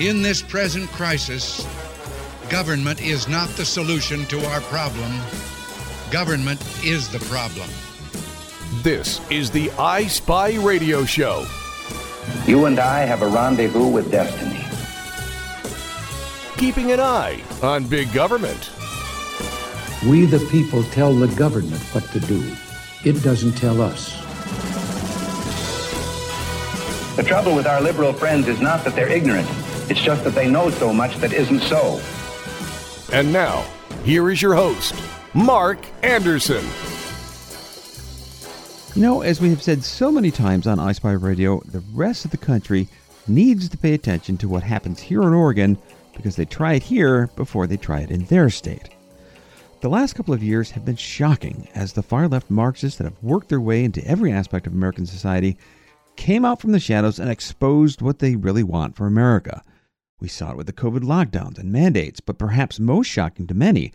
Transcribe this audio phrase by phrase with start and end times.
[0.00, 1.66] In this present crisis,
[2.48, 5.12] government is not the solution to our problem.
[6.10, 7.68] Government is the problem.
[8.82, 11.46] This is the iSpy Radio Show.
[12.46, 14.56] You and I have a rendezvous with destiny.
[16.56, 18.70] Keeping an eye on big government.
[20.08, 22.42] We, the people, tell the government what to do,
[23.04, 24.16] it doesn't tell us.
[27.16, 29.46] The trouble with our liberal friends is not that they're ignorant.
[29.90, 32.00] It's just that they know so much that isn't so.
[33.12, 33.64] And now,
[34.04, 34.94] here is your host,
[35.34, 36.64] Mark Anderson.
[38.94, 42.30] You know, as we have said so many times on iSpy Radio, the rest of
[42.30, 42.86] the country
[43.26, 45.76] needs to pay attention to what happens here in Oregon
[46.16, 48.90] because they try it here before they try it in their state.
[49.80, 53.20] The last couple of years have been shocking as the far left Marxists that have
[53.24, 55.56] worked their way into every aspect of American society
[56.14, 59.64] came out from the shadows and exposed what they really want for America.
[60.20, 63.90] We saw it with the COVID lockdowns and mandates, but perhaps most shocking to many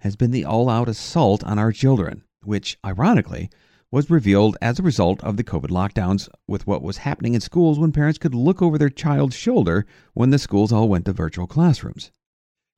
[0.00, 3.50] has been the all out assault on our children, which, ironically,
[3.90, 7.78] was revealed as a result of the COVID lockdowns with what was happening in schools
[7.78, 11.46] when parents could look over their child's shoulder when the schools all went to virtual
[11.46, 12.10] classrooms.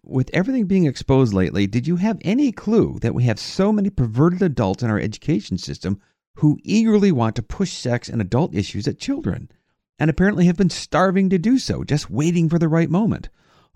[0.03, 3.91] With everything being exposed lately, did you have any clue that we have so many
[3.91, 6.01] perverted adults in our education system
[6.39, 9.51] who eagerly want to push sex and adult issues at children?
[9.99, 13.29] and apparently have been starving to do so, just waiting for the right moment.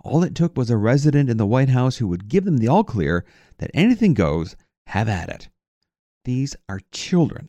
[0.05, 2.69] All it took was a resident in the White House who would give them the
[2.69, 3.25] all clear
[3.59, 4.56] that anything goes,
[4.89, 5.48] have at it.
[6.25, 7.48] These are children.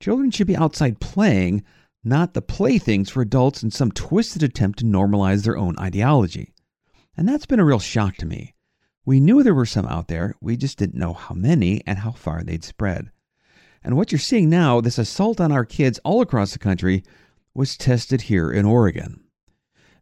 [0.00, 1.64] Children should be outside playing,
[2.04, 6.52] not the playthings for adults in some twisted attempt to normalize their own ideology.
[7.16, 8.54] And that's been a real shock to me.
[9.04, 12.12] We knew there were some out there, we just didn't know how many and how
[12.12, 13.10] far they'd spread.
[13.82, 17.02] And what you're seeing now, this assault on our kids all across the country,
[17.58, 19.18] was tested here in Oregon.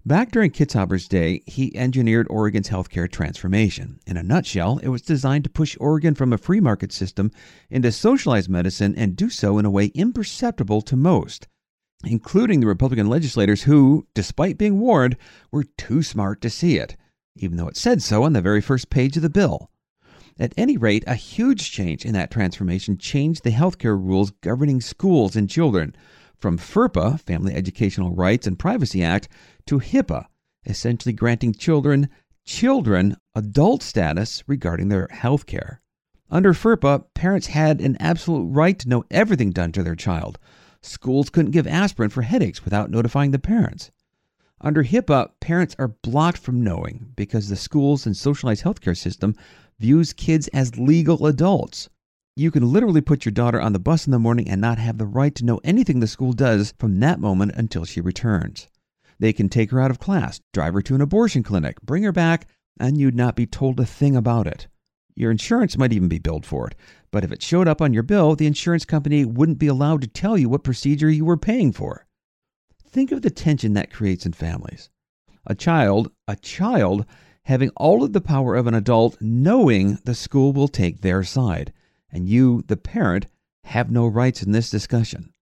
[0.04, 3.98] Back during Kitzhaber's day, he engineered Oregon's healthcare transformation.
[4.06, 7.30] In a nutshell, it was designed to push Oregon from a free market system
[7.70, 11.48] into socialized medicine and do so in a way imperceptible to most,
[12.04, 15.16] including the Republican legislators who, despite being warned,
[15.50, 16.94] were too smart to see it,
[17.38, 19.70] even though it said so on the very first page of the bill.
[20.38, 25.34] At any rate, a huge change in that transformation changed the healthcare rules governing schools
[25.34, 25.96] and children
[26.46, 29.28] from FERPA, Family Educational Rights and Privacy Act,
[29.66, 30.26] to HIPAA,
[30.64, 32.08] essentially granting children
[32.44, 35.80] children adult status regarding their health care.
[36.30, 40.38] Under FERPA, parents had an absolute right to know everything done to their child.
[40.82, 43.90] Schools couldn't give aspirin for headaches without notifying the parents.
[44.60, 49.34] Under HIPAA, parents are blocked from knowing because the schools and socialized healthcare system
[49.80, 51.88] views kids as legal adults.
[52.38, 54.98] You can literally put your daughter on the bus in the morning and not have
[54.98, 58.68] the right to know anything the school does from that moment until she returns.
[59.18, 62.12] They can take her out of class, drive her to an abortion clinic, bring her
[62.12, 62.46] back,
[62.78, 64.68] and you'd not be told a thing about it.
[65.14, 66.74] Your insurance might even be billed for it,
[67.10, 70.06] but if it showed up on your bill, the insurance company wouldn't be allowed to
[70.06, 72.04] tell you what procedure you were paying for.
[72.86, 74.90] Think of the tension that creates in families.
[75.46, 77.06] A child, a child,
[77.44, 81.72] having all of the power of an adult, knowing the school will take their side
[82.16, 83.26] and you, the parent,
[83.64, 85.34] have no rights in this discussion.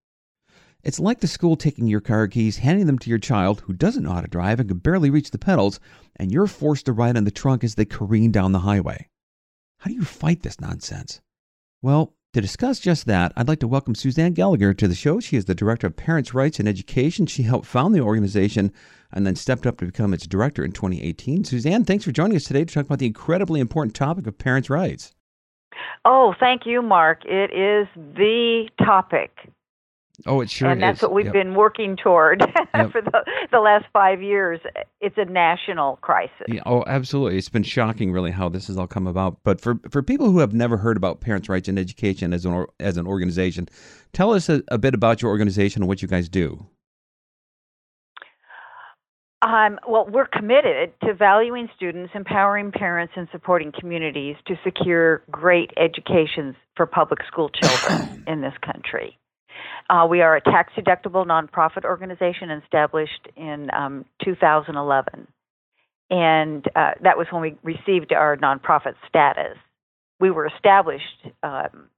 [0.83, 4.03] It's like the school taking your car keys, handing them to your child who doesn't
[4.03, 5.79] know how to drive and can barely reach the pedals,
[6.17, 9.09] and you're forced to ride on the trunk as they careen down the highway.
[9.79, 11.21] How do you fight this nonsense?
[11.81, 15.21] Well, to discuss just that, I'd like to welcome Suzanne Gallagher to the show.
[15.21, 17.27] She is the Director of Parents' Rights in Education.
[17.27, 18.73] She helped found the organization
[19.13, 21.45] and then stepped up to become its director in 2018.
[21.45, 24.69] Suzanne, thanks for joining us today to talk about the incredibly important topic of parents'
[24.69, 25.14] rights.
[26.05, 27.25] Oh, thank you, Mark.
[27.25, 29.31] It is the topic.
[30.27, 30.73] Oh, it sure is.
[30.73, 31.33] And that's what we've yep.
[31.35, 32.41] been working toward
[32.75, 32.93] yep.
[32.93, 34.61] for the, the last five years.
[35.01, 36.47] It's a national crisis.
[36.47, 37.37] Yeah, oh, absolutely.
[37.39, 39.39] It's been shocking, really, how this has all come about.
[39.43, 42.65] But for, for people who have never heard about Parents' Rights in Education as an,
[42.79, 43.69] as an organization,
[44.13, 46.65] tell us a, a bit about your organization and what you guys do.
[49.45, 55.71] Um, well, we're committed to valuing students, empowering parents, and supporting communities to secure great
[55.77, 59.19] educations for public school children in this country.
[59.91, 65.27] Uh, we are a tax deductible nonprofit organization established in um, 2011.
[66.11, 69.59] And uh, that was when we received our nonprofit status.
[70.21, 71.91] We were established um,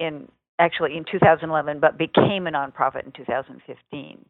[0.00, 0.26] in
[0.58, 4.24] actually in 2011, but became a nonprofit in 2015.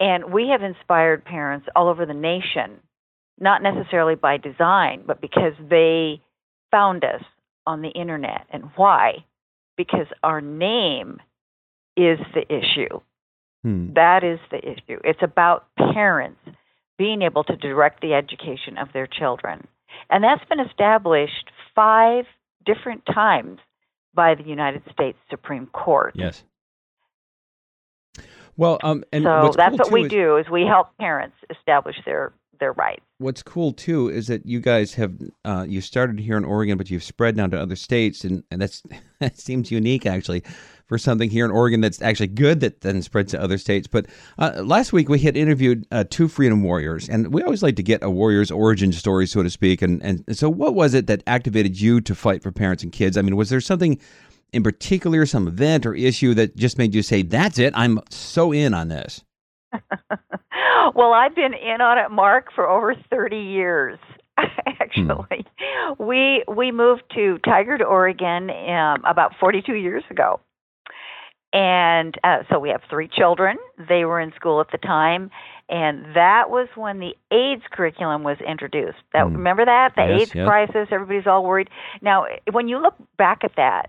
[0.00, 2.80] And we have inspired parents all over the nation,
[3.38, 6.20] not necessarily by design, but because they
[6.70, 7.22] found us
[7.66, 8.46] on the internet.
[8.50, 9.24] And why?
[9.76, 11.18] Because our name
[11.96, 13.00] is the issue.
[13.62, 13.94] Hmm.
[13.94, 15.00] That is the issue.
[15.02, 16.40] It's about parents
[16.98, 19.66] being able to direct the education of their children.
[20.10, 22.26] And that's been established five
[22.66, 23.60] different times
[24.14, 26.12] by the United States Supreme Court.
[26.16, 26.44] Yes.
[28.56, 31.96] Well, um, and so that's cool what we is, do is we help parents establish
[32.04, 33.02] their their rights.
[33.18, 35.12] What's cool too is that you guys have
[35.44, 38.62] uh, you started here in Oregon, but you've spread now to other states, and, and
[38.62, 38.82] that's
[39.20, 40.42] that seems unique actually
[40.86, 43.88] for something here in Oregon that's actually good that then spreads to other states.
[43.88, 44.06] But
[44.38, 47.82] uh, last week we had interviewed uh, two freedom warriors, and we always like to
[47.82, 49.82] get a warrior's origin story, so to speak.
[49.82, 53.18] And, and so, what was it that activated you to fight for parents and kids?
[53.18, 54.00] I mean, was there something
[54.52, 58.52] in particular, some event or issue that just made you say, that's it, I'm so
[58.52, 59.22] in on this?
[60.94, 63.98] well, I've been in on it, Mark, for over 30 years.
[64.38, 64.82] Hmm.
[64.82, 66.04] Actually, hmm.
[66.06, 70.38] we we moved to Tigard, Oregon, um, about 42 years ago,
[71.54, 73.56] and uh, so we have three children.
[73.88, 75.30] They were in school at the time,
[75.70, 78.98] and that was when the AIDS curriculum was introduced.
[79.14, 79.32] That hmm.
[79.36, 81.68] remember that the yes, AIDS crisis, everybody's all worried.
[82.02, 83.88] Now, when you look back at that,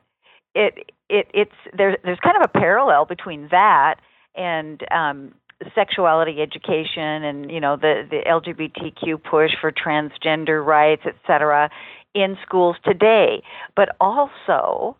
[0.58, 3.96] it it it's there there's kind of a parallel between that
[4.36, 5.34] and um
[5.74, 11.70] sexuality education and you know the the LGBTQ push for transgender rights etc
[12.16, 13.42] in schools today
[13.76, 14.96] but also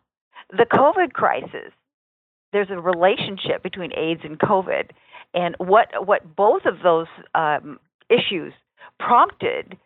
[0.52, 1.72] the covid crisis
[2.54, 4.90] there's a relationship between AIDS and covid
[5.34, 8.54] and what what both of those um, issues
[9.00, 9.78] prompted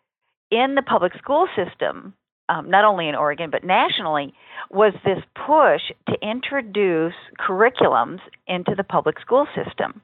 [0.52, 2.14] in the public school system
[2.52, 4.34] um, not only in Oregon but nationally,
[4.70, 10.02] was this push to introduce curriculums into the public school system.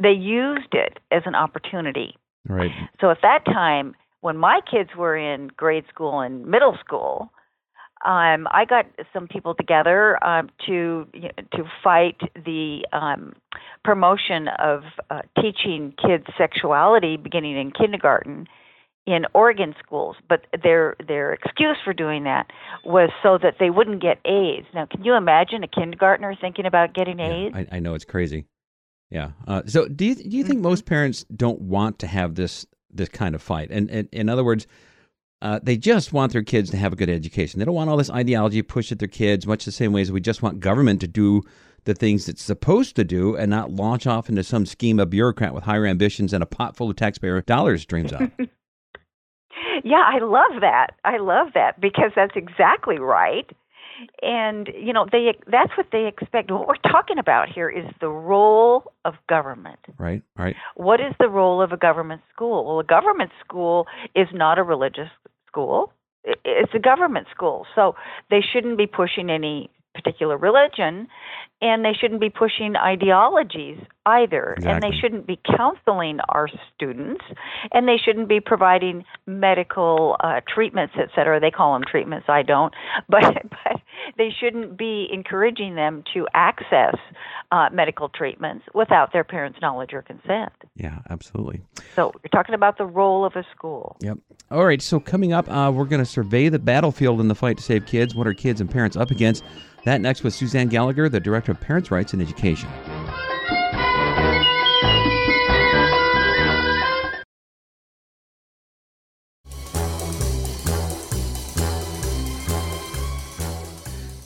[0.00, 2.16] They used it as an opportunity.
[2.48, 2.70] Right.
[3.00, 7.32] So at that time, when my kids were in grade school and middle school,
[8.04, 13.34] um, I got some people together um, to you know, to fight the um,
[13.84, 18.48] promotion of uh, teaching kids sexuality beginning in kindergarten
[19.06, 22.46] in Oregon schools, but their their excuse for doing that
[22.84, 24.66] was so that they wouldn't get AIDS.
[24.74, 27.54] Now, can you imagine a kindergartner thinking about getting AIDS?
[27.54, 28.44] Yeah, I, I, know it's crazy.
[29.10, 29.32] Yeah.
[29.46, 30.68] Uh, so, do you do you think mm-hmm.
[30.70, 33.70] most parents don't want to have this this kind of fight?
[33.72, 34.68] And, and in other words,
[35.42, 37.58] uh, they just want their kids to have a good education.
[37.58, 40.12] They don't want all this ideology pushed at their kids, much the same way as
[40.12, 41.42] we just want government to do
[41.84, 45.52] the things it's supposed to do and not launch off into some scheme of bureaucrat
[45.52, 48.30] with higher ambitions and a pot full of taxpayer dollars dreams of.
[49.84, 50.88] yeah, I love that.
[51.04, 53.48] I love that because that's exactly right.
[54.22, 56.50] And you know, they that's what they expect.
[56.50, 59.78] What we're talking about here is the role of government.
[59.98, 60.56] Right, right.
[60.76, 62.64] What is the role of a government school?
[62.64, 65.08] Well, a government school is not a religious
[65.46, 65.92] school.
[66.24, 67.66] It's a government school.
[67.74, 67.94] So
[68.30, 71.08] they shouldn't be pushing any particular religion,
[71.60, 74.54] and they shouldn't be pushing ideologies either.
[74.56, 74.70] Exactly.
[74.70, 77.24] And they shouldn't be counseling our students,
[77.72, 81.40] and they shouldn't be providing medical uh, treatments, et cetera.
[81.40, 82.72] They call them treatments, I don't.
[83.08, 83.24] But,
[83.64, 83.80] but
[84.16, 86.94] they shouldn't be encouraging them to access
[87.50, 90.52] uh, medical treatments without their parents' knowledge or consent.
[90.76, 91.60] Yeah, absolutely.
[91.94, 93.96] So you're talking about the role of a school.
[94.00, 94.16] Yep.
[94.50, 97.58] All right, so coming up, uh, we're going to survey the battlefield in the fight
[97.58, 98.14] to save kids.
[98.14, 99.44] What are kids and parents up against?
[99.84, 102.68] That next was Suzanne Gallagher, the Director of Parents' Rights in Education.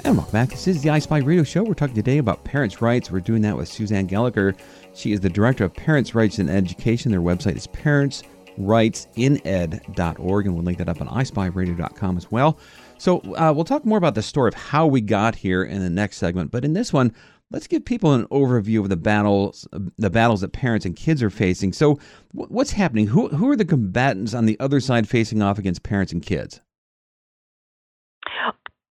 [0.05, 0.51] And welcome back.
[0.51, 1.63] This is the iSpy Radio Show.
[1.63, 3.11] We're talking today about parents' rights.
[3.11, 4.55] We're doing that with Suzanne Gallagher.
[4.95, 7.11] She is the Director of Parents' Rights in Education.
[7.11, 12.59] Their website is parentsrightsined.org, and we'll link that up on ispyradio.com as well.
[12.99, 15.91] So uh, we'll talk more about the story of how we got here in the
[15.91, 16.51] next segment.
[16.51, 17.15] But in this one,
[17.51, 21.31] let's give people an overview of the battles, the battles that parents and kids are
[21.31, 21.73] facing.
[21.73, 21.99] So
[22.33, 23.07] what's happening?
[23.07, 26.61] Who who are the combatants on the other side facing off against parents and kids?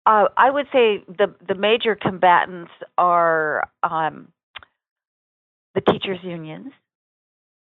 [0.06, 4.28] Uh, I would say the the major combatants are um,
[5.74, 6.72] the teachers' unions.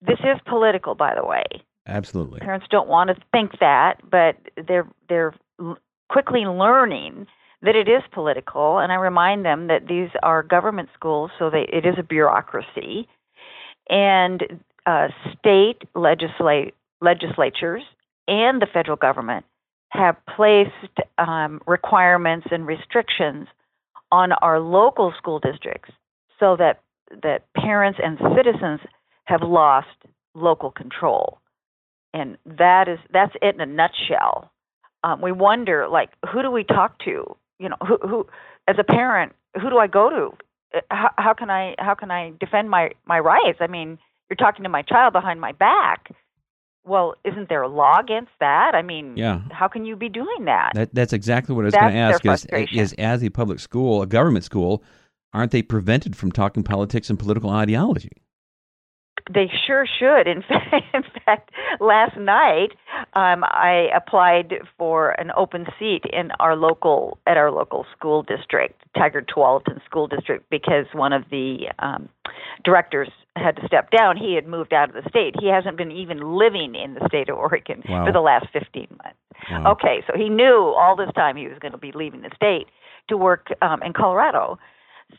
[0.04, 1.44] This is political, by the way.
[1.88, 2.40] Absolutely.
[2.40, 4.36] Parents don't want to think that, but
[4.68, 5.34] they're they're
[6.12, 7.26] quickly learning
[7.62, 8.80] that it is political.
[8.80, 13.08] And I remind them that these are government schools, so they, it is a bureaucracy.
[13.90, 14.44] And
[14.86, 15.08] uh,
[15.40, 17.84] state legislate, legislatures
[18.28, 19.46] and the federal government
[19.90, 23.48] have placed um, requirements and restrictions
[24.12, 25.92] on our local school districts
[26.40, 26.82] so that,
[27.24, 28.80] that parents and citizens
[29.26, 29.88] have lost
[30.34, 31.38] local control.
[32.14, 34.51] And that is that's it in a nutshell
[35.04, 38.28] um, we wonder like who do we talk to you know who who
[38.68, 42.32] as a parent who do i go to how, how can i how can i
[42.40, 43.98] defend my my rights i mean
[44.30, 46.12] you're talking to my child behind my back
[46.86, 49.42] well isn't there a law against that i mean yeah.
[49.52, 52.26] how can you be doing that, that that's exactly what i was going to ask
[52.26, 54.84] is, is as a public school a government school
[55.34, 58.12] aren't they prevented from talking politics and political ideology
[59.30, 60.28] they sure should.
[60.28, 62.72] In fact, in fact last night
[63.14, 68.82] um, I applied for an open seat in our local at our local school district,
[68.96, 72.10] Tigard Tualatin School District, because one of the um,
[72.64, 74.18] directors had to step down.
[74.18, 75.36] He had moved out of the state.
[75.40, 78.06] He hasn't been even living in the state of Oregon wow.
[78.06, 79.18] for the last 15 months.
[79.50, 79.72] Wow.
[79.74, 82.68] Okay, so he knew all this time he was going to be leaving the state
[83.10, 84.60] to work um, in Colorado.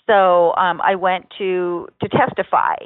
[0.07, 2.77] So um, I went to to testify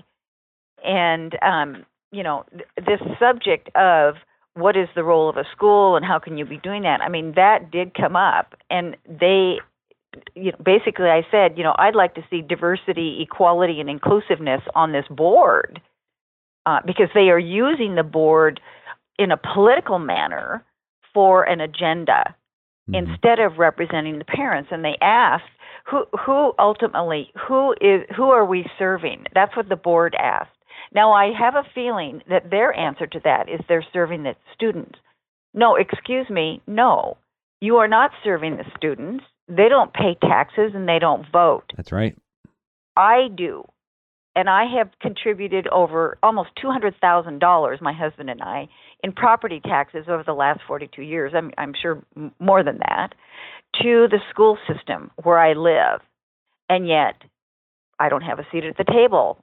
[0.85, 4.15] and um, you know th- this subject of
[4.55, 7.09] what is the role of a school and how can you be doing that i
[7.09, 9.57] mean that did come up and they
[10.35, 14.63] you know basically i said you know i'd like to see diversity equality and inclusiveness
[14.75, 15.81] on this board
[16.67, 18.61] uh, because they are using the board
[19.19, 20.65] in a political manner
[21.13, 22.35] for an agenda
[22.91, 22.95] mm-hmm.
[22.95, 25.45] instead of representing the parents and they asked
[25.85, 30.49] who who ultimately who is who are we serving that's what the board asked
[30.97, 34.99] now, I have a feeling that their answer to that is they're serving the students.
[35.53, 37.19] No, excuse me, no.
[37.61, 39.23] You are not serving the students.
[39.47, 41.67] They don't pay taxes and they don't vote.
[41.77, 42.17] That's right.
[42.97, 43.69] I do.
[44.35, 48.67] And I have contributed over almost $200,000, my husband and I,
[49.05, 51.33] in property taxes over the last 42 years.
[51.37, 52.03] I'm, I'm sure
[52.39, 53.11] more than that
[53.83, 56.01] to the school system where I live.
[56.71, 57.17] And yet,
[58.01, 59.39] I don't have a seat at the table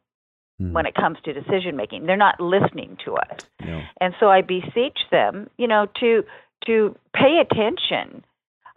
[0.62, 2.06] mm when it comes to decision making.
[2.06, 3.40] They're not listening to us.
[3.62, 3.82] No.
[4.02, 6.24] And so I beseech them, you know, to
[6.66, 8.24] to pay attention.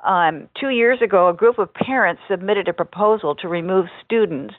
[0.05, 4.55] Um, two years ago, a group of parents submitted a proposal to remove students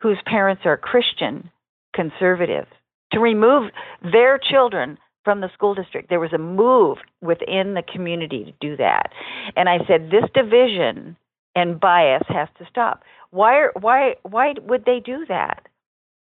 [0.00, 1.50] whose parents are Christian
[1.94, 2.66] conservative,
[3.12, 3.70] to remove
[4.12, 6.08] their children from the school district.
[6.08, 9.12] There was a move within the community to do that.
[9.56, 11.16] And I said, this division
[11.54, 13.02] and bias has to stop.
[13.30, 15.66] Why, why, why would they do that?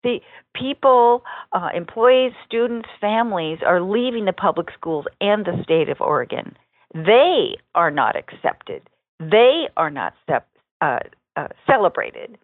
[0.04, 0.20] the
[0.56, 6.56] people, uh, employees, students, families are leaving the public schools and the state of Oregon.
[6.94, 8.84] They are not accepted.
[9.20, 10.48] They are not sep-
[10.82, 11.00] uh,
[11.36, 12.38] uh, celebrated,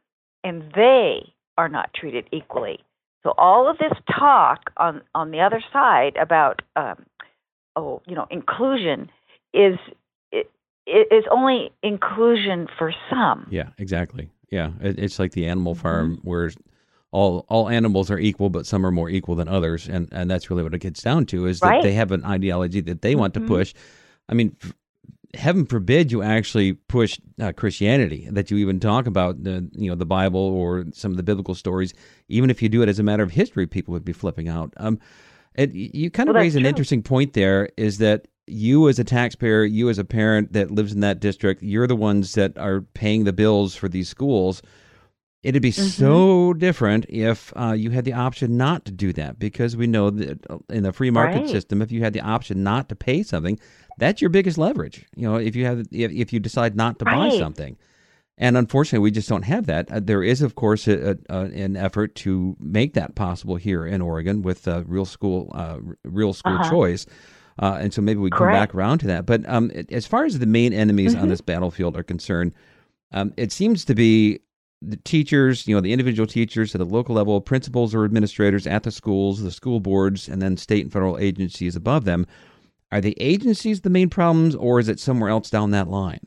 [0.43, 2.79] and they are not treated equally.
[3.23, 7.03] So all of this talk on on the other side about um,
[7.75, 9.09] oh you know inclusion
[9.53, 9.77] is
[10.31, 10.49] it,
[10.85, 13.47] it is only inclusion for some.
[13.51, 14.29] Yeah, exactly.
[14.49, 15.81] Yeah, it, it's like the animal mm-hmm.
[15.81, 16.29] farm mm-hmm.
[16.29, 16.51] where
[17.11, 20.49] all all animals are equal, but some are more equal than others, and and that's
[20.49, 23.33] really what it gets down to is that they have an ideology that they want
[23.33, 23.45] mm-hmm.
[23.45, 23.73] to push.
[24.27, 24.73] I mean, f-
[25.33, 29.95] heaven forbid you actually push uh, Christianity, that you even talk about the you know
[29.95, 31.93] the Bible or some of the biblical stories.
[32.27, 34.73] Even if you do it as a matter of history, people would be flipping out.
[34.77, 34.99] Um,
[35.57, 36.69] you kind of well, raise an true.
[36.69, 37.69] interesting point there.
[37.77, 41.63] Is that you as a taxpayer, you as a parent that lives in that district,
[41.63, 44.61] you're the ones that are paying the bills for these schools
[45.43, 45.87] It'd be mm-hmm.
[45.87, 50.09] so different if uh, you had the option not to do that because we know
[50.09, 51.49] that uh, in the free market right.
[51.49, 53.59] system, if you had the option not to pay something,
[53.99, 55.05] that's your biggest leverage.
[55.15, 57.29] You know, if you have if, if you decide not to right.
[57.31, 57.77] buy something.
[58.39, 59.89] And unfortunately, we just don't have that.
[59.91, 63.99] Uh, there is, of course, a, a, an effort to make that possible here in
[64.01, 66.69] Oregon with uh, real school, uh, real school uh-huh.
[66.69, 67.07] choice,
[67.57, 69.25] uh, and so maybe we come back around to that.
[69.25, 71.23] But um, as far as the main enemies mm-hmm.
[71.23, 72.53] on this battlefield are concerned,
[73.11, 74.39] um, it seems to be
[74.81, 78.83] the teachers, you know, the individual teachers at the local level, principals or administrators at
[78.83, 82.25] the schools, the school boards, and then state and federal agencies above them.
[82.91, 86.21] Are the agencies the main problems, or is it somewhere else down that line?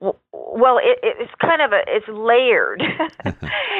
[0.00, 2.82] Well, it, it's kind of a it's layered.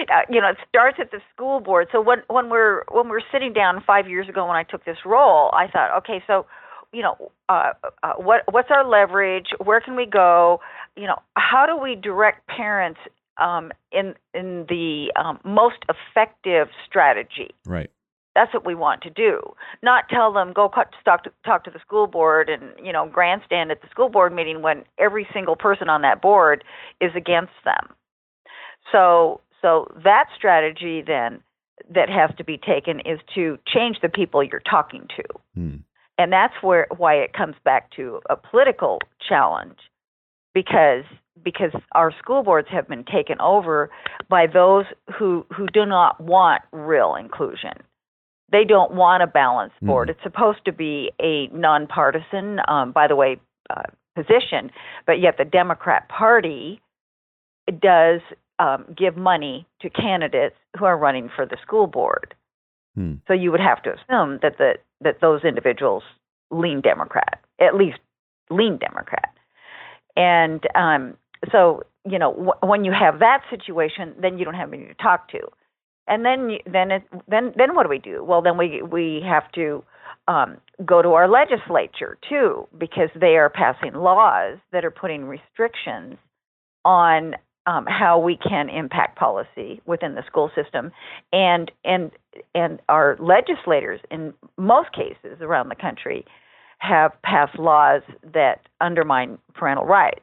[0.08, 1.88] Uh, you know, it starts at the school board.
[1.90, 4.98] So when when we're when we're sitting down five years ago when I took this
[5.06, 6.44] role, I thought, okay, so
[6.92, 7.16] you know,
[7.48, 9.46] uh, uh, what what's our leverage?
[9.64, 10.60] Where can we go?
[10.96, 12.98] you know, how do we direct parents
[13.38, 17.54] um, in in the um, most effective strategy?
[17.66, 17.90] Right.
[18.34, 19.40] That's what we want to do.
[19.82, 20.68] Not tell them go
[21.04, 24.32] talk to, talk to the school board and you know grandstand at the school board
[24.32, 26.64] meeting when every single person on that board
[27.00, 27.94] is against them.
[28.90, 31.40] So so that strategy then
[31.94, 35.22] that has to be taken is to change the people you're talking to.
[35.54, 35.76] Hmm.
[36.18, 39.76] And that's where why it comes back to a political challenge
[40.56, 41.04] because
[41.44, 43.90] because our school boards have been taken over
[44.30, 44.86] by those
[45.18, 47.74] who who do not want real inclusion.
[48.50, 49.88] They don't want a balanced hmm.
[49.88, 50.08] board.
[50.08, 50.12] Mm.
[50.12, 53.82] It's supposed to be a nonpartisan, um, by the way, uh,
[54.14, 54.70] position,
[55.06, 56.80] but yet the Democrat Party
[57.80, 58.20] does
[58.58, 62.34] um, give money to candidates who are running for the school board.
[62.98, 63.18] Mm.
[63.26, 66.02] So you would have to assume that the that those individuals
[66.50, 67.98] lean Democrat, at least
[68.48, 69.35] lean Democrat.
[70.16, 71.14] And um,
[71.52, 75.28] so, you know, when you have that situation, then you don't have anyone to talk
[75.30, 75.40] to.
[76.08, 78.22] And then, you, then, it, then, then, what do we do?
[78.24, 79.82] Well, then we we have to
[80.28, 86.16] um, go to our legislature too, because they are passing laws that are putting restrictions
[86.84, 87.34] on
[87.66, 90.92] um, how we can impact policy within the school system,
[91.32, 92.12] and and
[92.54, 96.24] and our legislators in most cases around the country
[96.78, 98.02] have passed laws
[98.34, 100.20] that undermine parental rights.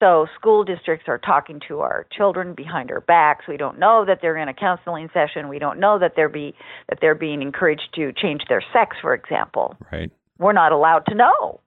[0.00, 3.46] So school districts are talking to our children behind our backs.
[3.48, 5.48] We don't know that they're in a counseling session.
[5.48, 6.54] We don't know that they're be
[6.88, 9.76] that they're being encouraged to change their sex, for example.
[9.92, 10.12] Right.
[10.38, 11.60] We're not allowed to know.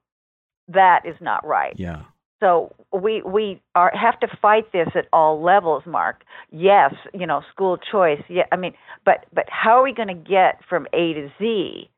[0.69, 1.73] That is not right.
[1.75, 2.03] Yeah.
[2.39, 6.23] So we we are have to fight this at all levels, Mark.
[6.51, 8.23] Yes, you know, school choice.
[8.29, 8.73] Yeah, I mean,
[9.03, 11.90] but but how are we going to get from A to Z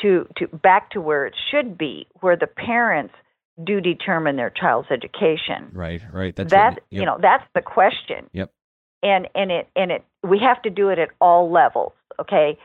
[0.00, 3.14] to, to back to where it should be, where the parents
[3.64, 5.68] do determine their child's education.
[5.72, 6.34] Right, right.
[6.34, 7.00] That's that yep.
[7.00, 8.28] you know that's the question.
[8.32, 8.52] Yep.
[9.02, 11.92] And and it and it we have to do it at all levels.
[12.20, 12.56] Okay.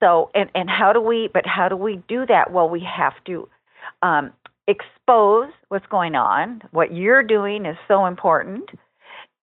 [0.00, 1.28] So and and how do we?
[1.32, 2.52] But how do we do that?
[2.52, 3.48] Well, we have to
[4.02, 4.32] um,
[4.68, 6.62] expose what's going on.
[6.70, 8.70] What you're doing is so important,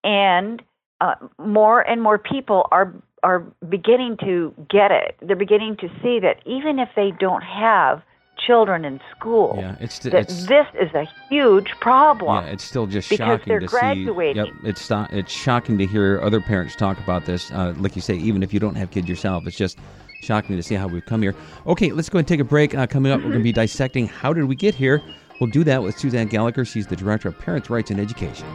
[0.05, 0.62] and
[1.01, 2.93] uh, more and more people are
[3.24, 3.39] are
[3.70, 5.15] beginning to get it.
[5.22, 8.01] They're beginning to see that even if they don't have
[8.38, 12.44] children in school, yeah, it's, that it's, this is a huge problem.
[12.46, 14.36] Yeah, it's still just shocking to graduating.
[14.46, 14.51] see.
[14.63, 17.50] Yep, it's it's shocking to hear other parents talk about this.
[17.51, 19.77] Uh, like you say, even if you don't have kids yourself, it's just
[20.22, 21.36] shocking to see how we've come here.
[21.68, 22.75] Okay, let's go and take a break.
[22.75, 23.44] Uh, coming up, we're going to mm-hmm.
[23.44, 25.01] be dissecting how did we get here.
[25.39, 26.65] We'll do that with Suzanne Gallagher.
[26.65, 28.46] She's the director of Parents' Rights in Education.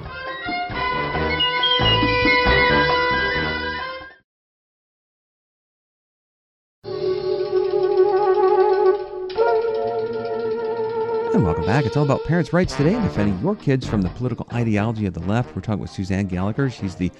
[11.42, 11.84] welcome back.
[11.86, 15.14] It's all about parents' rights today and defending your kids from the political ideology of
[15.14, 15.54] the left.
[15.56, 16.68] We're talking with Suzanne Gallagher.
[16.68, 17.10] She's the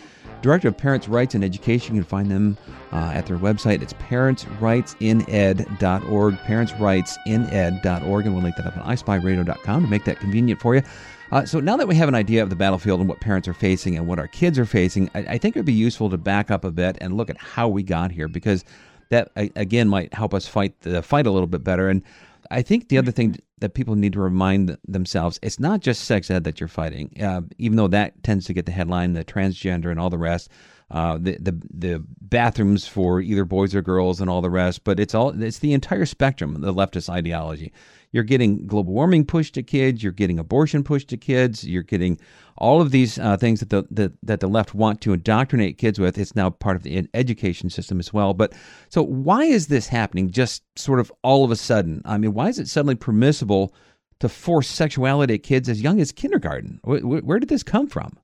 [0.42, 1.94] Director of Parents' Rights in Education.
[1.94, 2.58] You can find them
[2.92, 3.80] uh, at their website.
[3.80, 10.74] It's parentsrightsined.org, parentsrightsined.org, and we'll link that up on ispyradio.com to make that convenient for
[10.74, 10.82] you.
[11.30, 13.54] Uh, so now that we have an idea of the battlefield and what parents are
[13.54, 16.18] facing and what our kids are facing, I, I think it would be useful to
[16.18, 18.64] back up a bit and look at how we got here because
[19.10, 21.88] that, again, might help us fight the fight a little bit better.
[21.88, 22.02] And
[22.50, 23.32] I think the other mm-hmm.
[23.32, 27.12] thing that people need to remind themselves it's not just sex ed that you're fighting,
[27.22, 30.48] uh, even though that tends to get the headline, the transgender and all the rest,
[30.90, 34.84] uh, the, the the bathrooms for either boys or girls and all the rest.
[34.84, 37.72] But it's all it's the entire spectrum, the leftist ideology.
[38.12, 40.02] You're getting global warming pushed to kids.
[40.02, 41.64] You're getting abortion pushed to kids.
[41.68, 42.18] You're getting
[42.58, 45.98] all of these uh, things that the, the, that the left want to indoctrinate kids
[45.98, 48.34] with, it's now part of the education system as well.
[48.34, 48.52] But
[48.88, 50.30] so why is this happening?
[50.30, 52.02] Just sort of all of a sudden.
[52.04, 53.74] I mean, why is it suddenly permissible
[54.20, 56.80] to force sexuality at kids as young as kindergarten?
[56.84, 58.16] where, where did this come from?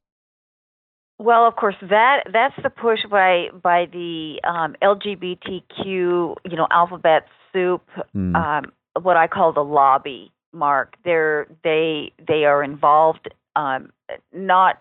[1.20, 7.28] Well, of course, that that's the push by by the um, LGBTQ, you know, alphabet
[7.52, 8.34] soup, mm.
[8.34, 10.32] um, what I call the lobby.
[10.52, 13.90] Mark, they're they they are involved um,
[14.32, 14.80] not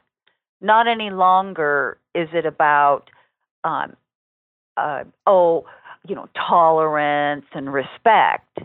[0.61, 3.09] not any longer is it about
[3.63, 3.95] um,
[4.77, 5.65] uh, oh
[6.07, 8.59] you know tolerance and respect.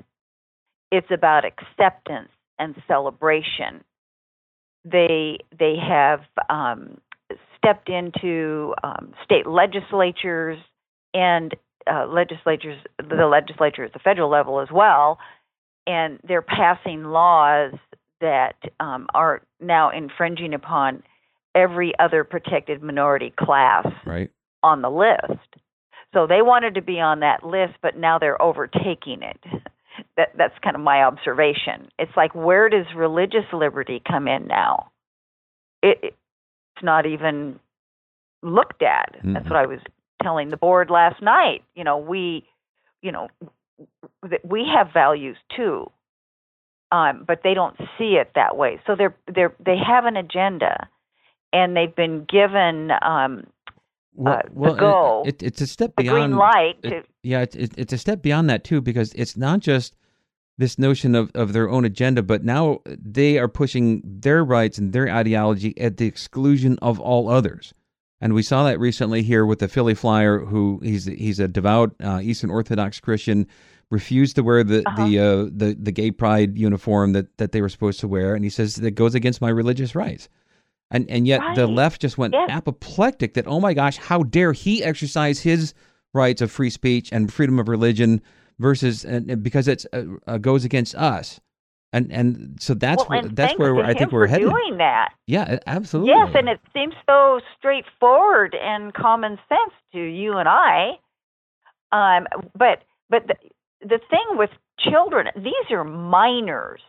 [0.90, 3.84] It's about acceptance and celebration.
[4.84, 6.98] They they have um,
[7.58, 10.58] stepped into um, state legislatures
[11.12, 11.54] and
[11.90, 15.18] uh, legislatures, the legislature at the federal level as well,
[15.86, 17.72] and they're passing laws
[18.20, 21.02] that um, are now infringing upon
[21.54, 24.30] every other protected minority class right.
[24.62, 25.46] on the list.
[26.14, 29.40] So they wanted to be on that list, but now they're overtaking it.
[30.16, 31.88] That, that's kind of my observation.
[31.98, 34.90] It's like, where does religious liberty come in now?
[35.82, 37.58] It, it's not even
[38.40, 39.16] looked at.
[39.16, 39.32] Mm-hmm.
[39.34, 39.80] That's what I was
[40.22, 41.64] telling the board last night.
[41.74, 42.44] You know, we,
[43.02, 43.26] you know,
[44.48, 45.90] we have values too
[46.92, 48.80] um, but they don't see it that way.
[48.86, 50.88] So they're they're they have an agenda,
[51.52, 53.44] and they've been given um,
[54.14, 56.82] well, uh, well It, it's a step a beyond green light.
[56.82, 59.94] To, it, yeah, it, it's a step beyond that too, because it's not just
[60.56, 64.92] this notion of, of their own agenda, but now they are pushing their rights and
[64.92, 67.72] their ideology at the exclusion of all others.
[68.20, 71.94] And we saw that recently here with the Philly Flyer, who he's he's a devout
[72.02, 73.46] uh, Eastern Orthodox Christian
[73.90, 75.06] refused to wear the uh-huh.
[75.06, 78.44] the uh, the the gay pride uniform that that they were supposed to wear, and
[78.44, 80.28] he says that goes against my religious rights.
[80.90, 81.56] And and yet right.
[81.56, 85.74] the left just went apoplectic that oh my gosh, how dare he exercise his
[86.14, 88.22] rights of free speech and freedom of religion
[88.58, 91.40] versus and, because it uh, uh, goes against us.
[91.92, 94.48] And and so that's well, where, that's where I think we're heading.
[94.50, 96.10] Doing that, yeah, absolutely.
[96.12, 100.92] Yes, and it seems so straightforward and common sense to you and I.
[101.92, 103.34] Um, but but the,
[103.80, 106.80] the thing with children, these are minors.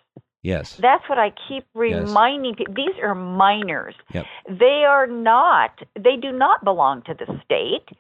[0.42, 0.76] Yes.
[0.78, 2.58] That's what I keep reminding yes.
[2.58, 2.74] people.
[2.76, 3.94] These are minors.
[4.14, 4.26] Yep.
[4.58, 7.96] They are not, they do not belong to the state.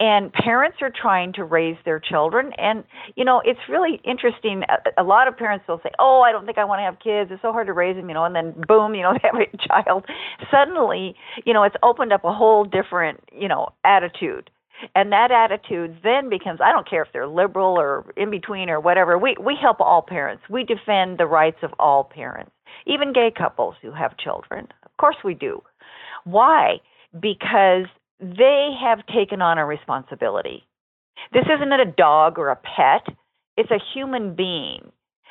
[0.00, 2.52] And parents are trying to raise their children.
[2.58, 2.82] And,
[3.16, 4.62] you know, it's really interesting.
[4.96, 6.98] A, a lot of parents will say, oh, I don't think I want to have
[6.98, 7.30] kids.
[7.30, 9.40] It's so hard to raise them, you know, and then boom, you know, they have
[9.52, 10.04] a child.
[10.50, 14.50] Suddenly, you know, it's opened up a whole different, you know, attitude.
[14.94, 18.80] And that attitude then becomes I don't care if they're liberal or in between or
[18.80, 19.16] whatever.
[19.18, 20.42] We we help all parents.
[20.50, 22.52] We defend the rights of all parents,
[22.86, 24.68] even gay couples who have children.
[24.84, 25.62] Of course we do.
[26.24, 26.80] Why?
[27.18, 27.86] Because
[28.20, 30.66] they have taken on a responsibility.
[31.32, 33.02] This isn't a dog or a pet.
[33.56, 34.90] It's a human being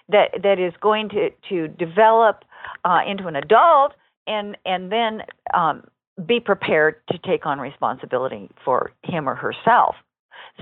[0.10, 2.44] that that is going to to develop
[2.86, 3.94] uh, into an adult
[4.26, 5.22] and and then
[5.54, 5.84] um,
[6.26, 9.96] be prepared to take on responsibility for him or herself.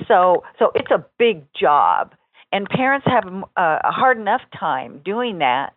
[0.07, 2.13] So, so it's a big job,
[2.53, 5.73] and parents have um, a hard enough time doing that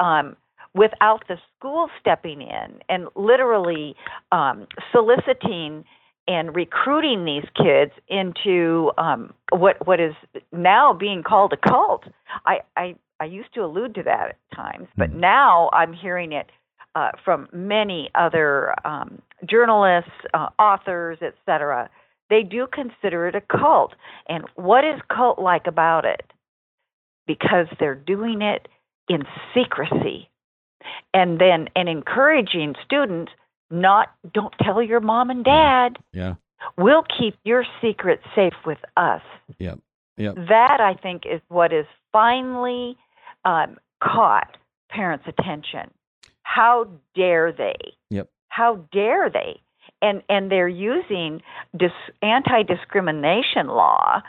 [0.00, 0.36] um,
[0.74, 3.94] without the school stepping in and literally
[4.32, 5.84] um, soliciting
[6.26, 10.14] and recruiting these kids into um, what what is
[10.52, 12.02] now being called a cult.
[12.46, 15.20] I, I I used to allude to that at times, but mm-hmm.
[15.20, 16.46] now I'm hearing it
[16.94, 21.88] uh, from many other um, journalists, uh, authors, etc.
[22.30, 23.94] They do consider it a cult.
[24.28, 26.22] And what is cult like about it?
[27.26, 28.68] Because they're doing it
[29.08, 29.24] in
[29.54, 30.28] secrecy
[31.14, 33.32] and then and encouraging students
[33.70, 35.98] not don't tell your mom and dad.
[36.12, 36.34] Yeah.
[36.76, 39.22] We'll keep your secret safe with us.
[39.58, 39.74] Yeah,
[40.16, 40.32] yeah.
[40.36, 42.96] That I think is what is finally
[43.44, 44.56] um, caught
[44.90, 45.90] parents' attention.
[46.54, 47.76] How dare they?
[48.10, 48.28] Yep.
[48.50, 49.60] How dare they?
[50.02, 51.40] And and they're using
[51.76, 54.20] dis, anti-discrimination law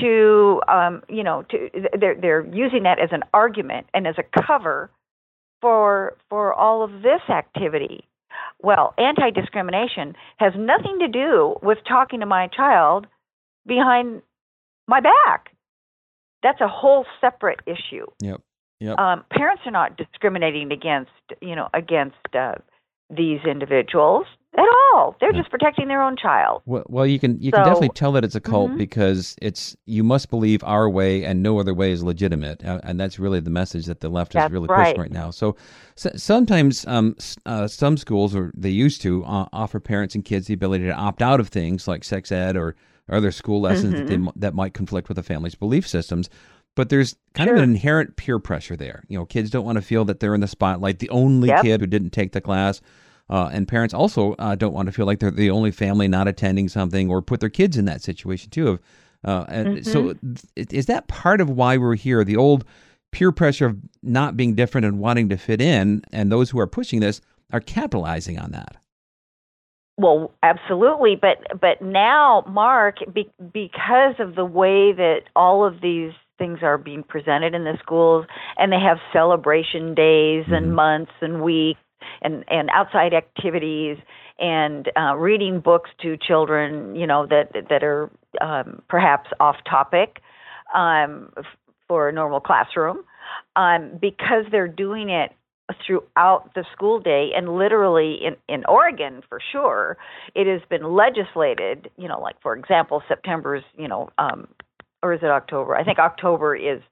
[0.00, 4.42] to um, you know to they're they're using that as an argument and as a
[4.44, 4.90] cover
[5.60, 8.04] for for all of this activity.
[8.60, 13.06] Well, anti-discrimination has nothing to do with talking to my child
[13.66, 14.22] behind
[14.88, 15.50] my back.
[16.42, 18.06] That's a whole separate issue.
[18.20, 18.40] Yep.
[18.80, 18.98] Yep.
[18.98, 21.10] Um, parents are not discriminating against,
[21.40, 22.54] you know, against uh,
[23.10, 24.64] these individuals at
[24.94, 25.16] all.
[25.20, 25.40] They're yeah.
[25.40, 26.62] just protecting their own child.
[26.64, 28.78] Well, well you can you so, can definitely tell that it's a cult mm-hmm.
[28.78, 33.00] because it's you must believe our way and no other way is legitimate, uh, and
[33.00, 34.94] that's really the message that the left that's is really right.
[34.94, 35.30] pushing right now.
[35.30, 35.56] So,
[35.96, 40.46] so sometimes um, uh, some schools or they used to uh, offer parents and kids
[40.46, 42.76] the ability to opt out of things like sex ed or,
[43.08, 43.96] or other school lessons mm-hmm.
[43.96, 44.38] that they, mm-hmm.
[44.40, 46.30] that might conflict with the family's belief systems
[46.78, 47.56] but there's kind sure.
[47.56, 49.02] of an inherent peer pressure there.
[49.08, 51.62] You know, kids don't want to feel that they're in the spotlight, the only yep.
[51.62, 52.80] kid who didn't take the class.
[53.28, 56.28] Uh, and parents also uh, don't want to feel like they're the only family not
[56.28, 58.68] attending something or put their kids in that situation too.
[58.68, 58.78] Of,
[59.24, 59.90] uh, and mm-hmm.
[59.90, 60.14] so
[60.54, 62.22] is that part of why we're here?
[62.22, 62.64] The old
[63.10, 66.68] peer pressure of not being different and wanting to fit in, and those who are
[66.68, 67.20] pushing this
[67.52, 68.76] are capitalizing on that.
[69.96, 76.12] Well, absolutely, but but now, Mark, be, because of the way that all of these
[76.38, 78.24] things are being presented in the schools
[78.56, 80.74] and they have celebration days and mm-hmm.
[80.74, 81.80] months and weeks
[82.22, 83.98] and and outside activities
[84.38, 88.08] and uh, reading books to children you know that that are
[88.40, 90.20] um, perhaps off topic
[90.74, 91.32] um,
[91.88, 92.98] for a normal classroom
[93.56, 95.32] um, because they're doing it
[95.86, 99.98] throughout the school day and literally in, in Oregon for sure
[100.34, 104.46] it has been legislated you know like for example September's you know um,
[105.02, 105.76] or is it October?
[105.76, 106.82] I think October is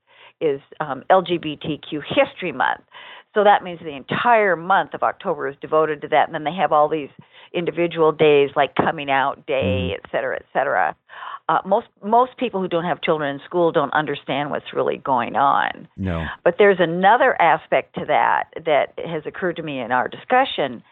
[0.41, 2.83] is um, LGBTQ History Month.
[3.33, 6.55] So that means the entire month of October is devoted to that, and then they
[6.59, 7.09] have all these
[7.55, 9.95] individual days like Coming Out Day, mm-hmm.
[9.95, 10.95] et cetera, et cetera.
[11.49, 15.37] Uh, most most people who don't have children in school don't understand what's really going
[15.37, 15.89] on.
[15.97, 16.25] No.
[16.45, 20.83] But there's another aspect to that that has occurred to me in our discussion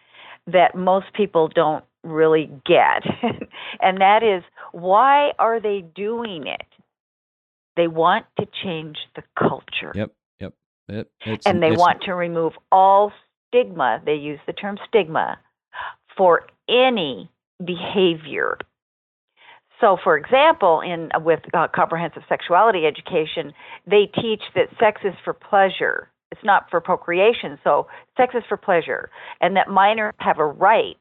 [0.47, 3.03] that most people don't really get,
[3.81, 6.61] and that is why are they doing it?
[7.77, 9.93] They want to change the culture.
[9.95, 10.53] Yep, yep.
[10.89, 11.11] It,
[11.47, 13.13] and they want to remove all
[13.49, 14.01] stigma.
[14.05, 15.39] They use the term stigma
[16.17, 17.31] for any
[17.65, 18.59] behavior.
[19.81, 23.53] So, for example, in with uh, comprehensive sexuality education,
[23.91, 26.09] they teach that sex is for pleasure.
[26.31, 27.59] It's not for procreation.
[27.65, 29.11] So, sex is for pleasure,
[29.41, 30.97] and that minors have a right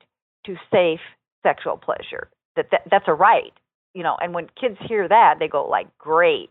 [0.45, 0.99] to safe
[1.43, 2.29] sexual pleasure.
[2.55, 3.53] That, that that's a right,
[3.93, 4.15] you know.
[4.21, 6.49] And when kids hear that, they go like, "Great!"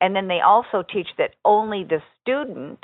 [0.00, 2.78] And then they also teach that only the student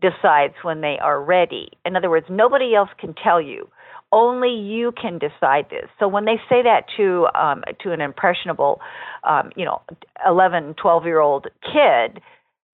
[0.00, 1.68] decides when they are ready.
[1.84, 3.68] In other words, nobody else can tell you.
[4.12, 5.88] Only you can decide this.
[5.98, 8.78] So when they say that to um, to an impressionable,
[9.24, 9.80] um, you know,
[10.26, 12.20] 11, 12 year old kid,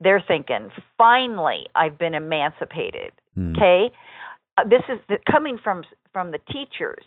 [0.01, 3.57] they're thinking, "Finally, I've been emancipated." Mm.
[3.57, 3.93] Okay,
[4.57, 7.05] uh, this is the, coming from from the teachers,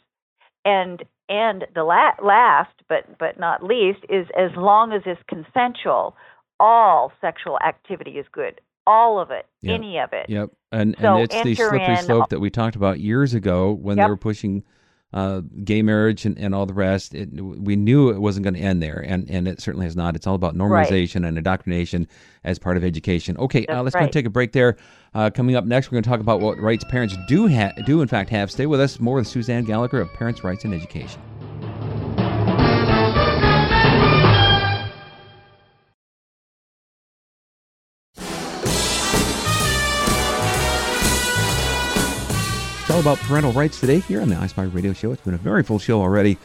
[0.63, 1.01] and
[1.31, 6.13] and the la- last, but but not least, is as long as it's consensual,
[6.59, 8.59] all sexual activity is good.
[8.85, 9.75] All of it, yep.
[9.75, 10.29] any of it.
[10.29, 10.49] Yep.
[10.73, 14.07] And so and it's the slippery slope that we talked about years ago when yep.
[14.07, 14.65] they were pushing
[15.13, 17.13] uh, gay marriage and, and all the rest.
[17.13, 20.15] It, we knew it wasn't going to end there, and, and it certainly has not.
[20.15, 21.27] It's all about normalization right.
[21.29, 22.07] and indoctrination
[22.43, 23.37] as part of education.
[23.37, 24.05] Okay, uh, let's right.
[24.05, 24.77] go take a break there.
[25.13, 28.01] Uh, coming up next, we're going to talk about what rights parents do ha- do
[28.01, 28.49] in fact have.
[28.49, 28.99] Stay with us.
[28.99, 31.21] More with Suzanne Gallagher of Parents' Rights in Education.
[42.91, 45.13] all about parental rights today here on the iSpy Radio Show.
[45.13, 46.37] It's been a very full show already.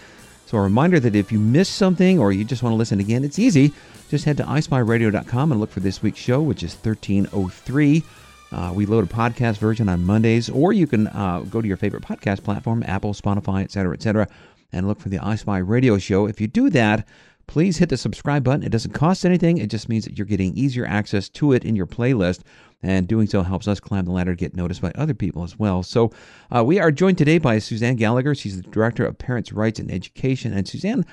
[0.46, 3.24] So, a reminder that if you missed something or you just want to listen again,
[3.24, 3.72] it's easy.
[4.10, 8.04] Just head to iSpyRadio.com and look for this week's show, which is 1303.
[8.52, 11.76] Uh, we load a podcast version on Mondays, or you can uh, go to your
[11.76, 14.28] favorite podcast platform, Apple, Spotify, etc., etc.,
[14.72, 16.26] and look for the iSpy Radio Show.
[16.26, 17.08] If you do that,
[17.46, 18.62] please hit the subscribe button.
[18.62, 21.76] It doesn't cost anything, it just means that you're getting easier access to it in
[21.76, 22.40] your playlist.
[22.82, 25.82] And doing so helps us climb the ladder get noticed by other people as well.
[25.82, 26.12] So,
[26.54, 28.34] uh, we are joined today by Suzanne Gallagher.
[28.34, 30.52] She's the Director of Parents' Rights in Education.
[30.52, 31.04] And, Suzanne,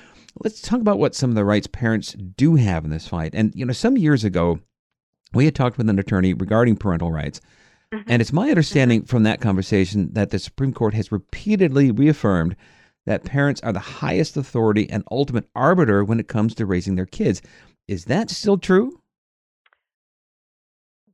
[0.42, 3.34] let's talk about what some of the rights parents do have in this fight.
[3.34, 4.60] And, you know, some years ago,
[5.32, 7.40] we had talked with an attorney regarding parental rights.
[7.92, 8.10] Mm-hmm.
[8.10, 8.50] And it's my mm-hmm.
[8.50, 12.56] understanding from that conversation that the Supreme Court has repeatedly reaffirmed
[13.06, 17.06] that parents are the highest authority and ultimate arbiter when it comes to raising their
[17.06, 17.42] kids.
[17.86, 18.98] Is that still true?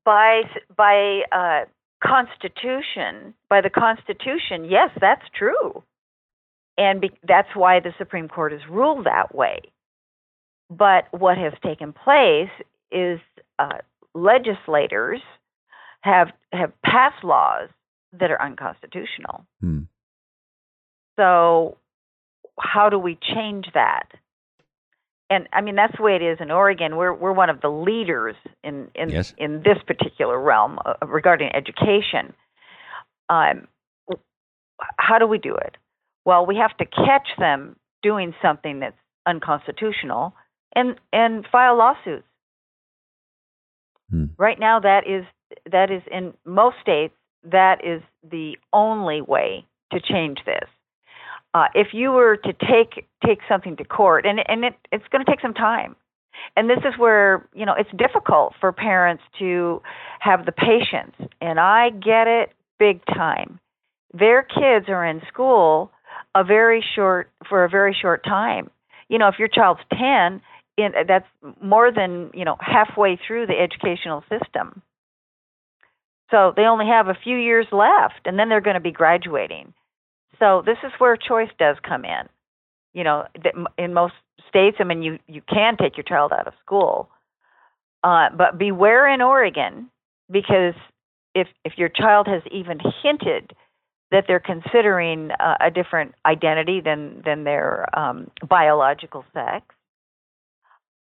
[0.05, 0.43] By
[0.75, 1.65] by uh,
[2.07, 5.83] constitution, by the Constitution, yes, that's true,
[6.79, 9.59] and be, that's why the Supreme Court has ruled that way.
[10.71, 12.49] But what has taken place
[12.91, 13.21] is
[13.59, 13.79] uh,
[14.15, 15.21] legislators
[16.03, 17.69] have have passed laws
[18.19, 19.45] that are unconstitutional.
[19.61, 19.81] Hmm.
[21.17, 21.77] So
[22.61, 24.07] how do we change that?
[25.29, 26.97] And I mean that's the way it is in Oregon.
[26.97, 29.33] We're we're one of the leaders in in yes.
[29.39, 32.35] in this particular realm uh, uh, regarding education.
[33.29, 33.69] Um,
[34.99, 35.77] how do we do it?
[36.25, 40.35] Well, we have to catch them doing something that's unconstitutional
[40.75, 42.27] and and file lawsuits.
[44.11, 44.25] Hmm.
[44.37, 45.25] Right now, that is
[45.71, 50.69] that is in most states that is the only way to change this
[51.55, 55.25] uh, if you were to take take something to court, and and it, it's going
[55.25, 55.97] to take some time,
[56.57, 59.83] and this is where you know it's difficult for parents to
[60.21, 63.59] have the patience, and I get it big time.
[64.15, 65.91] Their kids are in school
[66.35, 68.71] a very short for a very short time.
[69.09, 70.41] You know, if your child's ten,
[70.79, 71.27] in, that's
[71.61, 74.83] more than you know halfway through the educational system.
[76.31, 79.75] So they only have a few years left, and then they're going to be graduating.
[80.41, 82.29] So this is where choice does come in.
[82.95, 83.27] You know,
[83.79, 84.15] in most
[84.49, 87.09] states, I mean, you you can take your child out of school,
[88.03, 89.89] uh, but beware in Oregon
[90.29, 90.75] because
[91.35, 93.53] if if your child has even hinted
[94.11, 99.65] that they're considering uh, a different identity than than their um, biological sex,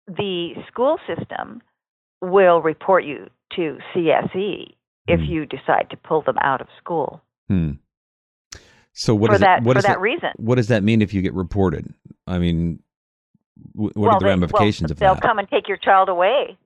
[0.07, 1.61] the school system
[2.21, 4.73] will report you to CSE
[5.07, 5.25] if hmm.
[5.25, 7.21] you decide to pull them out of school.
[7.49, 7.71] Hmm.
[8.93, 9.63] So what for is that?
[9.63, 10.29] what for is that, that, reason?
[10.37, 11.91] What does that mean if you get reported?
[12.27, 12.79] I mean,
[13.73, 15.05] what well, are the they, ramifications well, of that?
[15.21, 16.57] They'll come and take your child away,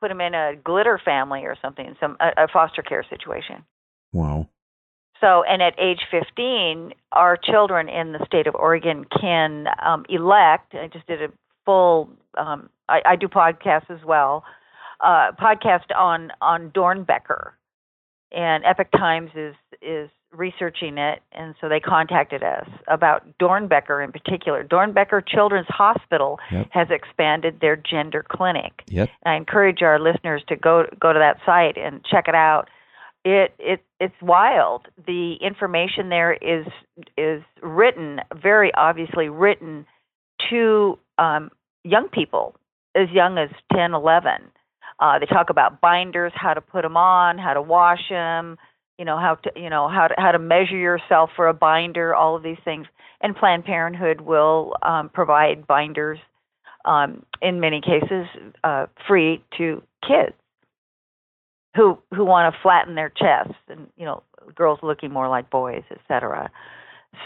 [0.00, 3.64] put them in a glitter family or something, some a, a foster care situation.
[4.12, 4.48] Wow.
[5.20, 10.74] So, and at age 15, our children in the state of Oregon can um, elect.
[10.74, 11.28] I just did a
[11.64, 12.10] full.
[12.38, 14.44] Um, I, I do podcasts as well.
[15.00, 17.50] Uh, podcast on on Doernbecher,
[18.30, 24.12] and Epoch Times is is researching it, and so they contacted us about Doernbecher in
[24.12, 24.64] particular.
[24.64, 26.68] Doernbecher Children's Hospital yep.
[26.70, 28.82] has expanded their gender clinic.
[28.88, 29.08] Yep.
[29.26, 32.68] I encourage our listeners to go go to that site and check it out.
[33.24, 34.88] It it it's wild.
[35.06, 36.66] The information there is
[37.16, 39.86] is written very obviously written
[40.50, 41.50] to um,
[41.84, 42.56] young people
[42.96, 44.32] as young as 10, 11.
[45.00, 48.58] Uh, they talk about binders, how to put them on, how to wash them
[49.02, 52.14] you know how to you know how to how to measure yourself for a binder
[52.14, 52.86] all of these things
[53.20, 56.20] and planned parenthood will um, provide binders
[56.84, 58.28] um, in many cases
[58.62, 60.36] uh, free to kids
[61.74, 64.22] who who want to flatten their chests and you know
[64.54, 66.48] girls looking more like boys cetera.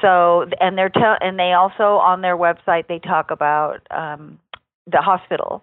[0.01, 4.39] so and they're tell and they also on their website they talk about um,
[4.91, 5.63] the hospital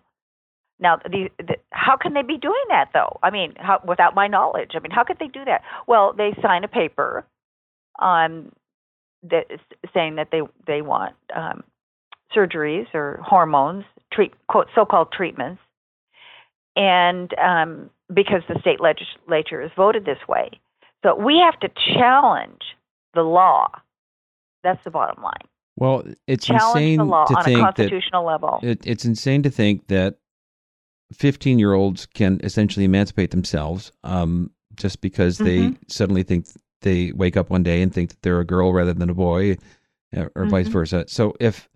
[0.84, 3.18] now, the, the, how can they be doing that though?
[3.24, 5.64] I mean, how, without my knowledge, I mean, how could they do that?
[5.88, 7.26] Well, they sign a paper
[8.00, 8.52] um,
[9.24, 9.46] that
[9.94, 11.64] saying that they they want um,
[12.36, 15.62] surgeries or hormones, treat quote so-called treatments,
[16.76, 20.50] and um, because the state legislature has voted this way,
[21.06, 22.60] so we have to challenge
[23.14, 23.70] the law.
[24.66, 25.44] That's the bottom line.
[25.78, 27.06] Well, it's challenge insane to
[27.46, 28.60] think that level.
[28.62, 30.18] It, it's insane to think that
[31.14, 35.46] 15 year olds can essentially emancipate themselves um, just because mm-hmm.
[35.72, 36.48] they suddenly think
[36.82, 39.54] they wake up one day and think that they're a girl rather than a boy
[40.18, 40.50] uh, or mm-hmm.
[40.50, 41.06] vice versa.
[41.08, 41.70] So if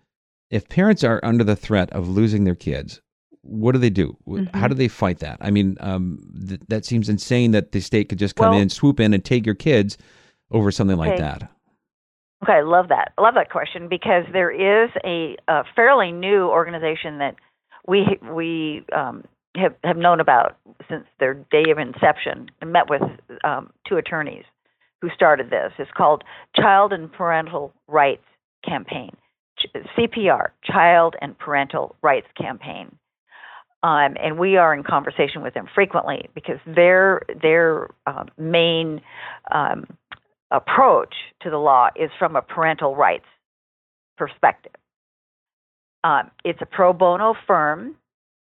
[0.49, 3.01] if parents are under the threat of losing their kids,
[3.41, 4.17] what do they do?
[4.27, 4.57] Mm-hmm.
[4.57, 5.37] How do they fight that?
[5.41, 8.69] I mean, um, th- that seems insane that the state could just come well, in,
[8.69, 9.97] swoop in, and take your kids
[10.51, 11.09] over something okay.
[11.11, 11.51] like that.
[12.43, 13.13] Okay, I love that.
[13.17, 17.35] I love that question because there is a, a fairly new organization that
[17.87, 19.23] we we um,
[19.55, 20.57] have have known about
[20.89, 23.01] since their day of inception and met with
[23.43, 24.43] um, two attorneys
[25.01, 25.71] who started this.
[25.79, 26.23] It's called
[26.55, 28.25] Child and Parental Rights
[28.67, 29.15] Campaign,
[29.97, 32.95] CPR, Child and Parental Rights Campaign.
[33.83, 39.01] Um, and we are in conversation with them frequently because their their uh, main
[39.53, 39.85] um,
[40.51, 43.25] approach to the law is from a parental rights
[44.17, 44.73] perspective.
[46.03, 47.95] Um, it's a pro bono firm.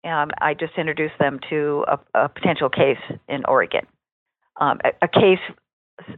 [0.04, 3.86] Um, I just introduced them to a, a potential case in Oregon,
[4.60, 5.40] um, a, a, case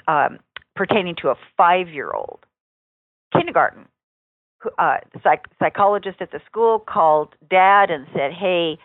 [0.08, 0.40] um,
[0.76, 2.40] pertaining to a five year old
[3.34, 3.86] kindergarten.
[4.80, 8.78] Uh, psych- psychologist at the school called dad and said, Hey,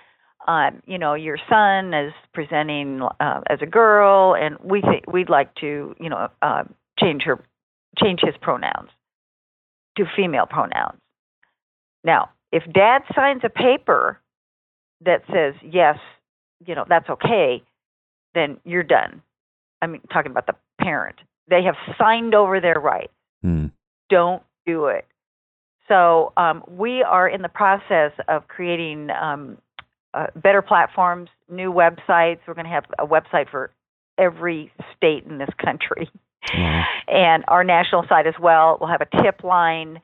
[0.49, 5.29] um, you know, your son is presenting uh, as a girl, and we th- we'd
[5.29, 6.65] like to, you know, uh,
[6.99, 7.39] change her,
[8.03, 8.89] change his pronouns
[9.99, 10.99] to female pronouns.
[12.03, 14.19] Now, if dad signs a paper
[15.05, 15.97] that says yes
[16.67, 17.63] you know that's okay
[18.35, 19.23] then you're done
[19.83, 21.17] i mean talking about the parent
[21.49, 23.13] they have signed over their rights
[23.45, 23.71] mm.
[24.11, 25.07] don't do it
[25.89, 29.57] so um, we are in the process of creating um,
[30.13, 33.71] uh, better platforms new websites we're going to have a website for
[34.19, 36.09] every state in this country
[36.51, 36.85] mm.
[37.13, 40.01] and our national site as well we'll have a tip line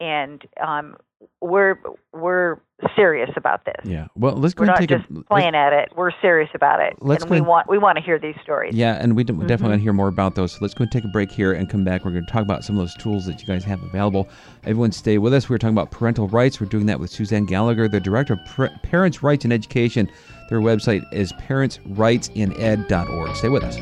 [0.00, 0.96] and um,
[1.40, 1.76] we're
[2.12, 2.56] we're
[2.96, 3.74] serious about this.
[3.84, 4.06] Yeah.
[4.16, 5.90] Well, let's go we're and not take just a, playing at it.
[5.96, 6.94] We're serious about it.
[7.00, 8.74] Let's and we want we want to hear these stories.
[8.74, 9.42] Yeah, and we mm-hmm.
[9.46, 10.52] definitely want to hear more about those.
[10.52, 12.04] So let's go and take a break here and come back.
[12.06, 14.28] We're going to talk about some of those tools that you guys have available.
[14.64, 15.46] Everyone, stay with us.
[15.48, 16.60] We're talking about parental rights.
[16.60, 18.40] We're doing that with Suzanne Gallagher, the director of
[18.82, 20.10] Parents' Rights in Education.
[20.48, 23.36] Their website is parentsrightsined.org.
[23.36, 23.76] Stay with us.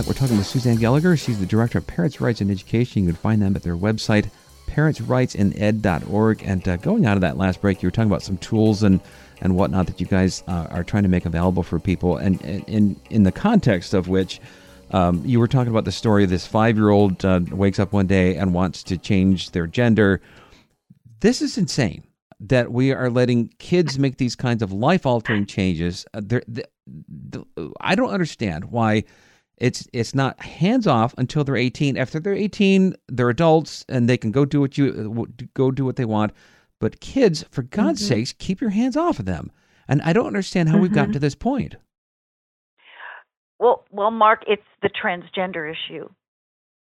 [0.00, 1.14] that, we're talking with Suzanne Gallagher.
[1.14, 3.02] She's the director of Parents' Rights in Education.
[3.04, 4.30] You can find them at their website,
[4.66, 6.42] parentsrightsined.org.
[6.42, 9.00] And uh, going out of that last break, you were talking about some tools and
[9.42, 12.94] and whatnot that you guys uh, are trying to make available for people, and in
[13.10, 14.40] in the context of which.
[14.92, 17.92] Um, you were talking about the story of this five year old uh, wakes up
[17.92, 20.20] one day and wants to change their gender.
[21.20, 22.02] This is insane
[22.40, 26.06] that we are letting kids make these kinds of life altering changes.
[26.12, 26.64] Uh, they're, they're,
[27.80, 29.04] I don't understand why
[29.60, 31.98] it's it's not hands off until they're 18.
[31.98, 35.96] After they're 18, they're adults and they can go do what you go do what
[35.96, 36.32] they want.
[36.80, 38.14] But kids, for God's mm-hmm.
[38.20, 39.52] sakes, keep your hands off of them.
[39.86, 40.82] And I don't understand how mm-hmm.
[40.84, 41.76] we've gotten to this point.
[43.58, 46.08] Well, well, Mark, it's the transgender issue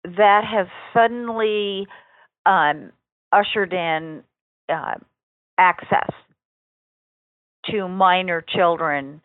[0.04, 1.86] that has suddenly
[2.46, 2.90] um,
[3.30, 4.22] ushered in
[4.72, 4.94] uh,
[5.58, 6.12] access
[7.66, 9.20] to minor children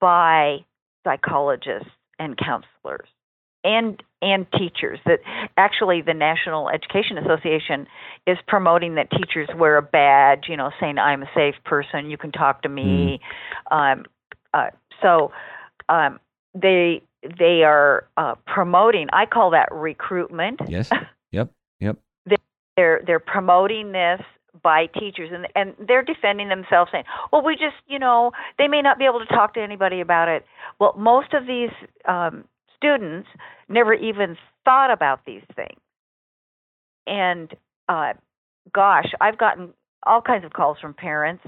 [0.00, 0.64] by
[1.04, 1.90] psychologists
[2.24, 3.08] and counselors
[3.62, 5.20] and and teachers that
[5.56, 7.86] actually the National Education Association
[8.26, 12.18] is promoting that teachers wear a badge, you know, saying I'm a safe person, you
[12.18, 13.20] can talk to me.
[13.70, 13.92] Mm.
[14.00, 14.04] Um,
[14.52, 14.68] uh,
[15.00, 15.30] so
[15.88, 16.18] um,
[16.54, 17.02] they
[17.38, 19.06] they are uh, promoting.
[19.12, 20.60] I call that recruitment.
[20.68, 20.90] Yes.
[21.32, 21.50] Yep.
[21.80, 21.98] Yep.
[22.76, 24.20] they're they're promoting this
[24.64, 28.82] by teachers and and they're defending themselves saying well we just you know they may
[28.82, 30.44] not be able to talk to anybody about it
[30.80, 31.68] well most of these
[32.08, 32.42] um
[32.76, 33.28] students
[33.68, 35.78] never even thought about these things
[37.06, 37.52] and
[37.88, 38.14] uh
[38.72, 39.68] gosh i've gotten
[40.06, 41.44] all kinds of calls from parents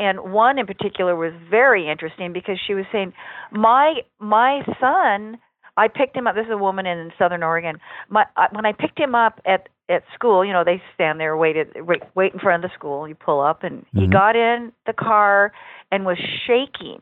[0.00, 3.12] and one in particular was very interesting because she was saying
[3.52, 5.38] my my son
[5.78, 6.34] I picked him up.
[6.34, 7.76] This is a woman in Southern Oregon.
[8.08, 11.36] My, uh, when I picked him up at at school, you know, they stand there
[11.36, 13.06] waited wait, wait in front of the school.
[13.08, 14.00] You pull up, and mm-hmm.
[14.00, 15.52] he got in the car
[15.90, 17.00] and was shaking.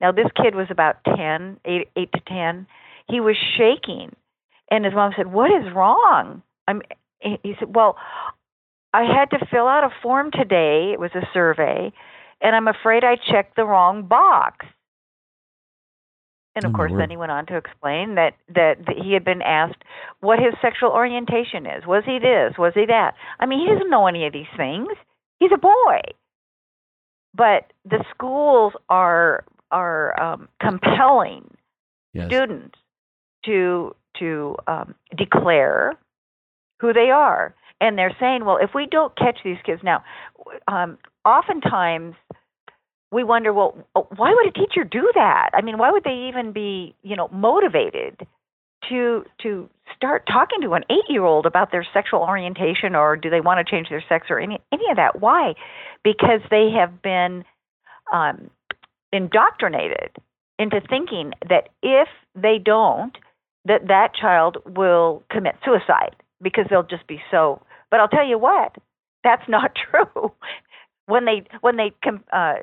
[0.00, 2.66] Now this kid was about ten, eight, eight to ten.
[3.08, 4.14] He was shaking,
[4.70, 6.82] and his mom said, "What is wrong?" I'm.
[7.20, 7.96] He said, "Well,
[8.92, 10.90] I had to fill out a form today.
[10.92, 11.92] It was a survey,
[12.42, 14.66] and I'm afraid I checked the wrong box."
[16.56, 19.12] And oh, of oh, course, then he went on to explain that, that, that he
[19.12, 19.82] had been asked
[20.20, 21.86] what his sexual orientation is.
[21.86, 22.54] Was he this?
[22.58, 23.12] Was he that?
[23.38, 24.88] I mean, he doesn't know any of these things.
[25.38, 26.00] He's a boy.
[27.34, 31.48] But the schools are are um, compelling
[32.12, 32.26] yes.
[32.26, 32.74] students
[33.44, 35.92] to to um, declare
[36.80, 40.02] who they are, and they're saying, "Well, if we don't catch these kids now,
[40.66, 42.16] um, oftentimes."
[43.12, 45.50] we wonder, well, uh, why would a teacher do that?
[45.54, 48.26] I mean, why would they even be, you know, motivated
[48.88, 53.64] to to start talking to an eight-year-old about their sexual orientation or do they want
[53.64, 55.20] to change their sex or any any of that?
[55.20, 55.54] Why?
[56.04, 57.44] Because they have been
[58.12, 58.50] um,
[59.12, 60.16] indoctrinated
[60.58, 63.16] into thinking that if they don't,
[63.64, 67.60] that that child will commit suicide because they'll just be so.
[67.90, 68.76] But I'll tell you what,
[69.24, 70.30] that's not true
[71.10, 71.92] when they when they
[72.32, 72.54] uh,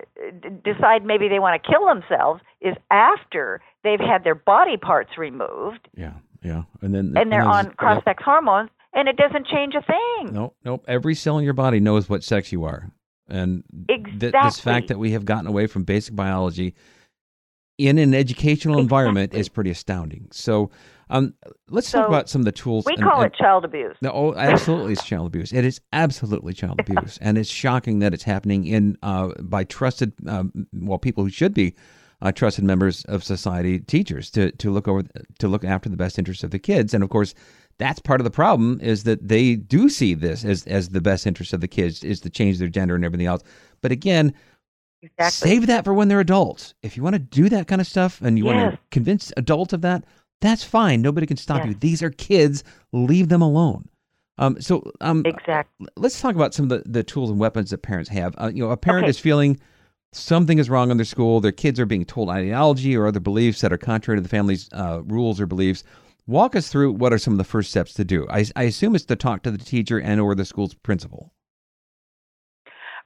[0.63, 5.87] decide maybe they want to kill themselves is after they've had their body parts removed.
[5.95, 10.33] Yeah, yeah, and then and they're on cross-sex hormones, and it doesn't change a thing.
[10.33, 10.85] No, nope, nope.
[10.87, 12.89] Every cell in your body knows what sex you are,
[13.27, 13.63] and
[14.15, 16.73] this fact that we have gotten away from basic biology
[17.77, 20.27] in an educational environment is pretty astounding.
[20.31, 20.71] So
[21.09, 21.33] um,
[21.69, 22.85] let's so talk about some of the tools.
[22.85, 23.95] We and, call and, it child abuse.
[24.01, 25.53] No, oh, absolutely, it's child abuse.
[25.53, 30.11] It is absolutely child abuse, and it's shocking that it's happening in uh, by trusted,
[30.27, 31.75] um, well, people who should be
[32.21, 35.03] uh, trusted members of society, teachers, to to look over
[35.39, 37.33] to look after the best interests of the kids, and of course.
[37.79, 41.27] That's part of the problem is that they do see this as, as the best
[41.27, 43.43] interest of the kids is to change their gender and everything else.
[43.83, 44.33] But again,
[45.03, 45.49] Exactly.
[45.51, 46.73] Save that for when they're adults.
[46.81, 48.55] If you want to do that kind of stuff and you yes.
[48.55, 50.05] want to convince adults of that,
[50.41, 51.01] that's fine.
[51.01, 51.73] Nobody can stop you.
[51.73, 52.63] These are kids.
[52.93, 53.89] Leave them alone.
[54.37, 55.87] Um, so um, exactly.
[55.95, 58.35] Let's talk about some of the, the tools and weapons that parents have.
[58.37, 59.09] Uh, you know, a parent okay.
[59.09, 59.59] is feeling
[60.13, 61.39] something is wrong in their school.
[61.39, 64.69] Their kids are being told ideology or other beliefs that are contrary to the family's
[64.73, 65.83] uh, rules or beliefs.
[66.27, 68.27] Walk us through what are some of the first steps to do.
[68.29, 71.33] I, I assume it's to talk to the teacher and or the school's principal.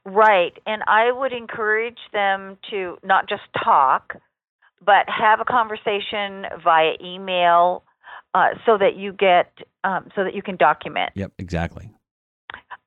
[0.04, 4.16] Right, and I would encourage them to not just talk,
[4.84, 7.84] but have a conversation via email
[8.34, 9.46] uh, so that you get
[9.84, 11.10] um, so that you can document.
[11.14, 11.90] Yep, exactly.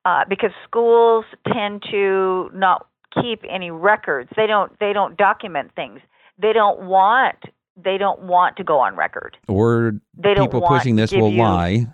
[0.06, 2.88] Uh, because schools tend to not
[3.22, 4.30] keep any records.
[4.36, 4.72] They don't.
[4.80, 6.00] They don't document things.
[6.42, 7.38] They don't want.
[7.84, 9.38] They don't want to go on record.
[9.48, 11.88] Or they don't people pushing this will you, lie.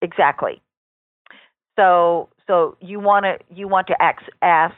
[0.00, 0.60] Exactly.
[1.76, 4.74] So so you want to you want to ask, ask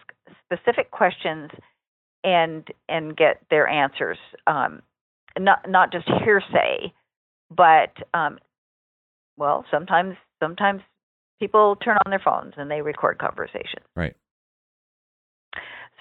[0.47, 1.51] specific questions
[2.25, 4.17] and and get their answers
[4.47, 4.83] um,
[5.39, 6.93] not not just hearsay
[7.55, 8.39] but um,
[9.37, 10.81] well sometimes sometimes
[11.39, 14.17] people turn on their phones and they record conversations right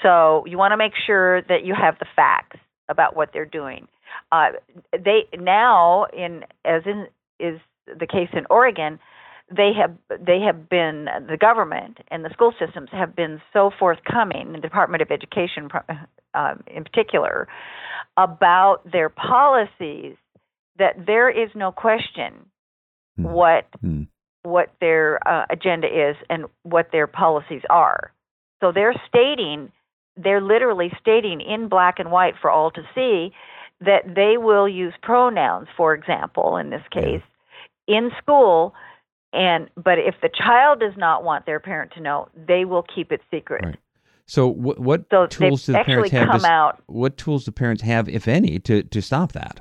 [0.01, 2.57] so you want to make sure that you have the facts
[2.89, 3.88] about what they're doing
[4.32, 4.47] uh,
[4.93, 7.05] they now in as in
[7.39, 8.97] is the case in Oregon
[9.56, 9.95] they have
[10.26, 15.01] they have been the government and the school systems have been so forthcoming, the Department
[15.01, 15.93] of Education uh,
[16.38, 17.47] um, in particular,
[18.18, 20.16] about their policies
[20.80, 22.34] that there is no question
[23.20, 23.32] mm.
[23.32, 24.08] what mm.
[24.43, 28.12] what their uh, agenda is and what their policies are.
[28.62, 29.72] So they're stating
[30.16, 33.34] they're literally stating in black and white for all to see
[33.82, 37.24] that they will use pronouns, for example, in this case,
[37.88, 38.74] in school
[39.34, 43.12] and but if the child does not want their parent to know, they will keep
[43.12, 43.66] it secret.
[43.66, 43.80] Right.
[44.28, 46.30] So what, what so tools do the parents have?
[46.30, 49.60] Come to, out, what tools do parents have, if any, to, to stop that?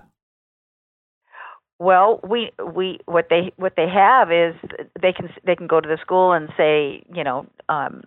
[1.78, 4.54] Well, we we what they what they have is
[5.00, 8.02] they can they can go to the school and say you know um,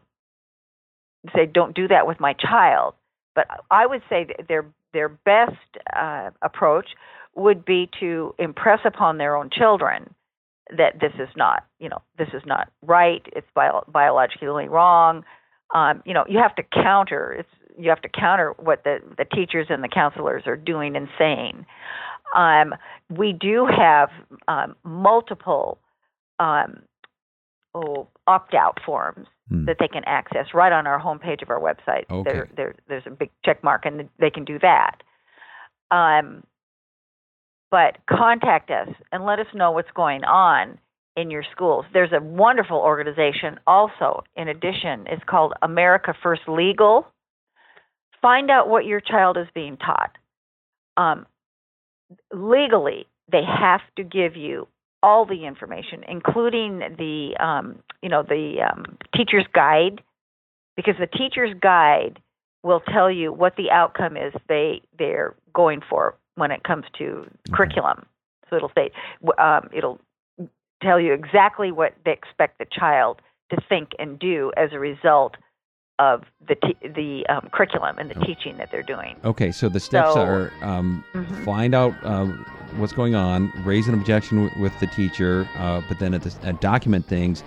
[1.36, 2.93] say don't do that with my child.
[3.34, 5.55] But I would say their their best
[5.93, 6.89] uh, approach
[7.36, 10.14] would be to impress upon their own children
[10.72, 13.22] that this is not, you know, this is not right.
[13.36, 15.24] It's bio- biologically wrong.
[15.74, 17.34] Um, you know, you have to counter.
[17.34, 21.07] It's you have to counter what the the teachers and the counselors are doing and
[21.18, 21.66] saying.
[22.36, 22.74] Um,
[23.09, 24.09] we do have
[24.47, 25.78] um, multiple
[26.39, 26.82] um,
[27.74, 29.66] oh, opt out forms hmm.
[29.66, 32.05] that they can access right on our homepage of our website.
[32.09, 32.32] Okay.
[32.32, 35.01] There, there, there's a big check mark, and they can do that.
[35.91, 36.43] Um,
[37.72, 40.78] but contact us and let us know what's going on
[41.16, 41.86] in your schools.
[41.93, 47.07] There's a wonderful organization also, in addition, it's called America First Legal.
[48.22, 50.11] Find out what your child is being taught.
[50.97, 51.26] Um,
[52.34, 54.68] legally, they have to give you
[55.03, 60.01] all the information, including the um, you know the um, teacher's guide,
[60.76, 62.20] because the teacher's guide
[62.63, 67.25] will tell you what the outcome is they they're going for when it comes to
[67.51, 68.05] curriculum.
[68.49, 68.91] So it'll say
[69.39, 69.99] um, it'll
[70.83, 75.36] tell you exactly what they expect the child to think and do as a result
[75.97, 78.23] of the t- the um, curriculum and the oh.
[78.25, 79.15] teaching that they're doing.
[79.23, 81.43] Okay, so the steps so, are um, mm-hmm.
[81.43, 82.25] find out uh,
[82.77, 86.47] what's going on, raise an objection w- with the teacher, uh, but then at the
[86.47, 87.43] uh, document things,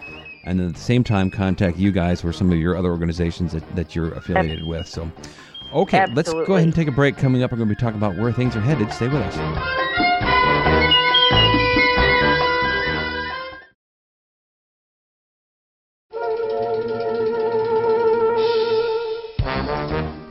[0.46, 3.52] and then at the same time contact you guys or some of your other organizations
[3.52, 4.88] that, that you're affiliated with.
[4.88, 5.10] So.
[5.72, 6.34] Okay, Absolutely.
[6.40, 7.16] let's go ahead and take a break.
[7.18, 8.90] Coming up, we're going to be talking about where things are headed.
[8.92, 9.36] Stay with us.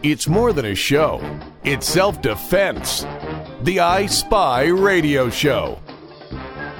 [0.03, 1.19] It's more than a show,
[1.63, 3.01] it's self defense.
[3.63, 5.79] The iSpy Radio Show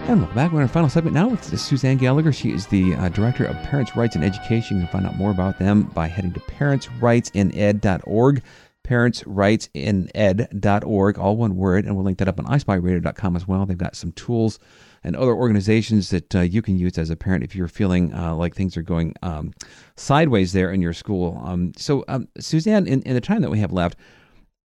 [0.10, 2.32] and welcome back, we're in our final segment now with Suzanne Gallagher.
[2.32, 4.78] She is the uh, Director of Parents' Rights in Education.
[4.80, 8.42] You can find out more about them by heading to parentsrightsined.org.
[8.88, 11.84] Parentsrightsined.org, all one word.
[11.84, 13.66] And we'll link that up on ispyradio.com as well.
[13.66, 14.60] They've got some tools
[15.04, 18.34] and other organizations that uh, you can use as a parent if you're feeling uh,
[18.34, 19.52] like things are going um,
[19.98, 21.38] sideways there in your school.
[21.44, 23.98] Um, so, um, Suzanne, in, in the time that we have left,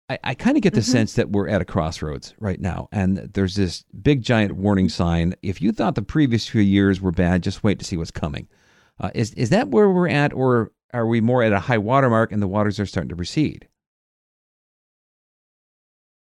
[0.10, 0.91] I, I kind of get the mm-hmm.
[0.91, 2.89] sense that we're at a crossroads right now.
[2.91, 5.36] And there's this big, giant warning sign.
[5.43, 8.47] If you thought the previous few years were bad, just wait to see what's coming.
[8.99, 12.10] Uh, is, is that where we're at, or are we more at a high water
[12.10, 13.68] mark and the waters are starting to recede?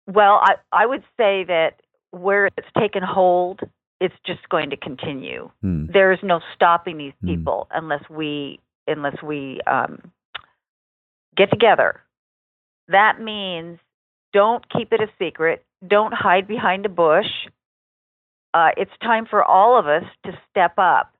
[0.06, 1.80] Well, I, I would say that
[2.12, 3.60] where it's taken hold,
[4.00, 5.50] it's just going to continue.
[5.62, 5.86] Hmm.
[5.92, 7.28] There is no stopping these hmm.
[7.28, 7.78] people hmm.
[7.84, 10.10] unless we unless we um,
[11.36, 12.00] get together
[12.90, 13.78] that means
[14.32, 17.30] don't keep it a secret, don't hide behind a bush.
[18.52, 21.12] Uh, it's time for all of us to step up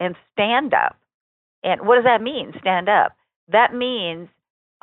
[0.00, 0.96] and stand up.
[1.62, 3.12] And what does that mean, stand up?
[3.48, 4.28] That means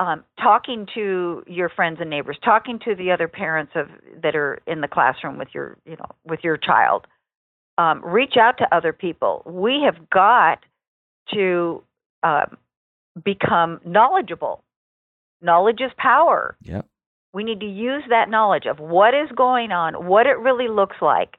[0.00, 3.86] um, talking to your friends and neighbors, talking to the other parents of
[4.20, 7.06] that are in the classroom with your, you know, with your child.
[7.78, 9.42] Um, reach out to other people.
[9.46, 10.58] We have got
[11.32, 11.84] to
[12.24, 12.56] um,
[13.24, 14.64] become knowledgeable
[15.42, 16.56] knowledge is power.
[16.62, 16.86] Yep.
[17.34, 20.96] We need to use that knowledge of what is going on, what it really looks
[21.02, 21.36] like.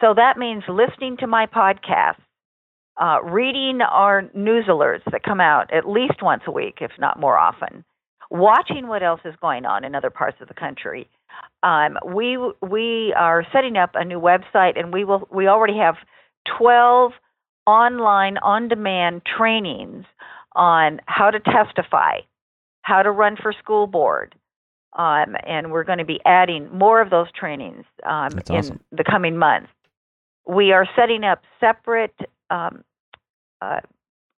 [0.00, 2.16] So that means listening to my podcast,
[3.00, 7.18] uh, reading our news alerts that come out at least once a week, if not
[7.20, 7.84] more often,
[8.30, 11.08] watching what else is going on in other parts of the country.
[11.62, 15.94] Um, we we are setting up a new website, and we will we already have
[16.58, 17.12] twelve
[17.66, 20.04] online on demand trainings
[20.56, 22.18] on how to testify,
[22.88, 24.34] how to run for school board.
[24.96, 29.36] Um, and we're going to be adding more of those trainings um, in the coming
[29.36, 29.68] months.
[30.46, 32.14] We are setting up separate
[32.48, 32.82] um,
[33.60, 33.80] uh,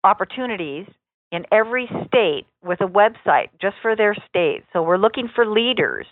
[0.03, 0.87] opportunities
[1.31, 4.65] in every state with a website just for their state.
[4.73, 6.07] So we're looking for leaders.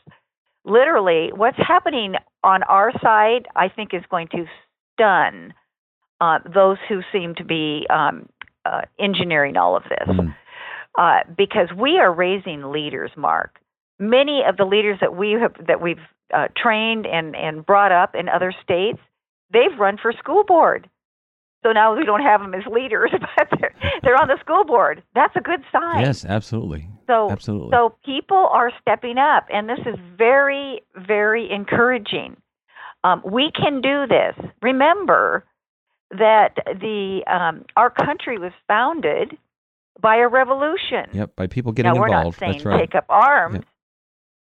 [0.64, 2.14] Literally, what's happening
[2.44, 4.44] on our side, I think, is going to
[4.94, 5.52] stun
[6.20, 8.28] uh, those who seem to be um,
[8.64, 10.06] uh, engineering all of this.
[10.16, 10.32] Mm
[10.98, 13.58] uh, because we are raising leaders, Mark.
[14.00, 16.00] Many of the leaders that we have that we've
[16.34, 18.98] uh, trained and and brought up in other states,
[19.52, 20.90] they've run for school board.
[21.64, 25.02] So now we don't have them as leaders, but they're, they're on the school board.
[25.14, 26.00] That's a good sign.
[26.00, 26.88] Yes, absolutely.
[27.06, 27.70] So absolutely.
[27.72, 32.36] So people are stepping up, and this is very very encouraging.
[33.04, 34.34] Um, we can do this.
[34.62, 35.44] Remember
[36.10, 39.36] that the um, our country was founded
[40.00, 41.06] by a revolution.
[41.12, 42.40] Yep, by people getting now, involved.
[42.40, 42.80] We're not saying right.
[42.80, 43.64] take up arms, yep.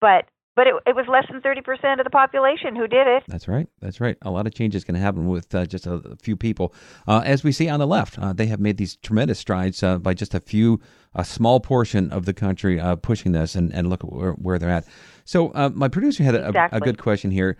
[0.00, 0.26] but
[0.56, 3.24] but it, it was less than 30% of the population who did it.
[3.28, 3.66] That's right.
[3.82, 4.16] That's right.
[4.22, 6.72] A lot of changes can happen with uh, just a, a, few people.
[7.06, 9.98] Uh, as we see on the left, uh, they have made these tremendous strides uh,
[9.98, 10.80] by just a few,
[11.14, 14.70] a small portion of the country uh, pushing this, and, and look where, where they're
[14.70, 14.86] at.
[15.26, 16.78] So, uh, my producer had a, exactly.
[16.78, 17.58] a, a, good question here.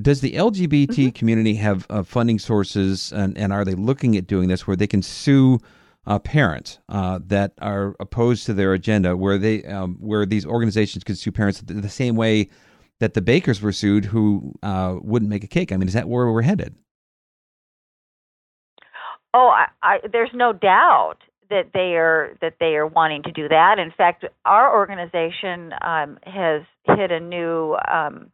[0.00, 1.08] Does the LGBT mm-hmm.
[1.10, 5.02] community have funding sources, and, and are they looking at doing this where they can
[5.02, 5.58] sue?
[6.06, 11.04] uh, parents uh, that are opposed to their agenda, where they um, where these organizations
[11.04, 12.48] could sue parents the, the same way
[13.00, 15.72] that the bakers were sued, who uh, wouldn't make a cake.
[15.72, 16.74] I mean, is that where we're headed?
[19.32, 21.18] Oh, I, I, there's no doubt
[21.50, 23.78] that they are that they are wanting to do that.
[23.78, 28.30] In fact, our organization um, has hit a new um,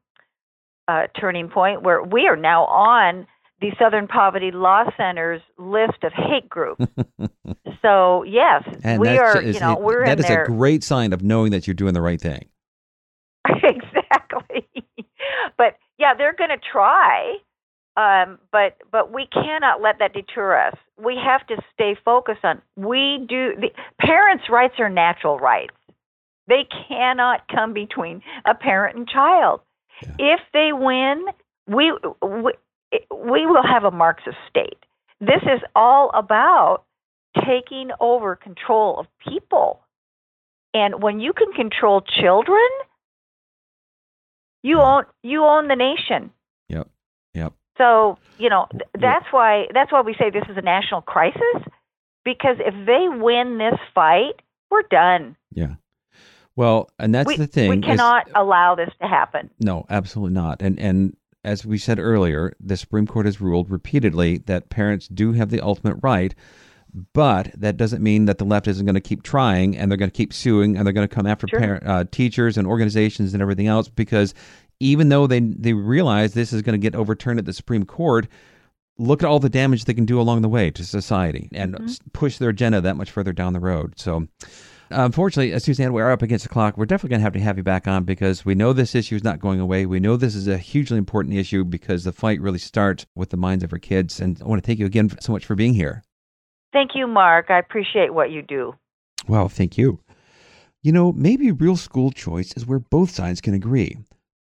[0.89, 3.27] uh, turning point where we are now on
[3.61, 6.84] the Southern Poverty Law Center's list of hate groups.
[7.82, 9.40] so yes, and we are.
[9.40, 10.44] Is, you know, we're that in is there.
[10.44, 12.46] a great sign of knowing that you're doing the right thing.
[13.48, 14.66] exactly,
[15.59, 17.36] but yeah, they're going to try,
[17.96, 20.74] um, but but we cannot let that deter us.
[21.02, 22.61] We have to stay focused on.
[22.76, 23.54] We do.
[23.59, 23.68] The,
[24.00, 25.74] parents' rights are natural rights.
[26.48, 29.62] They cannot come between a parent and child.
[30.02, 30.34] Yeah.
[30.36, 31.24] If they win,
[31.66, 31.90] we,
[32.22, 32.52] we
[32.93, 34.78] we will have a Marxist state.
[35.20, 36.82] This is all about
[37.47, 39.80] taking over control of people.
[40.74, 42.59] And when you can control children,
[44.62, 46.30] you own you own the nation.
[46.68, 46.89] Yep.
[47.34, 47.53] Yep.
[47.78, 48.66] So, you know,
[48.99, 51.62] that's why that's why we say this is a national crisis
[52.24, 54.34] because if they win this fight,
[54.70, 55.37] we're done.
[55.55, 55.76] Yeah.
[56.57, 57.70] Well, and that's we, the thing.
[57.70, 59.51] We cannot is, allow this to happen.
[59.61, 60.61] No, absolutely not.
[60.62, 61.16] And and
[61.47, 65.61] as we said earlier, the Supreme Court has ruled repeatedly that parents do have the
[65.61, 66.34] ultimate right,
[67.12, 70.11] but that doesn't mean that the left isn't going to keep trying and they're going
[70.11, 71.61] to keep suing and they're going to come after sure.
[71.61, 74.34] parent, uh, teachers and organizations and everything else because
[74.80, 78.26] even though they they realize this is going to get overturned at the Supreme Court,
[78.99, 82.11] look at all the damage they can do along the way to society and mm-hmm.
[82.12, 83.94] push their agenda that much further down the road.
[84.01, 84.26] So
[84.91, 86.78] Unfortunately, uh, Suzanne, we are up against the clock.
[86.78, 89.16] We're definitely going to have to have you back on because we know this issue
[89.16, 89.84] is not going away.
[89.87, 93.37] We know this is a hugely important issue because the fight really starts with the
[93.37, 94.20] minds of our kids.
[94.20, 96.03] And I want to thank you again so much for being here.
[96.72, 97.47] Thank you, Mark.
[97.49, 98.74] I appreciate what you do.
[99.26, 100.01] Well, thank you.
[100.82, 103.97] You know, maybe real school choice is where both sides can agree.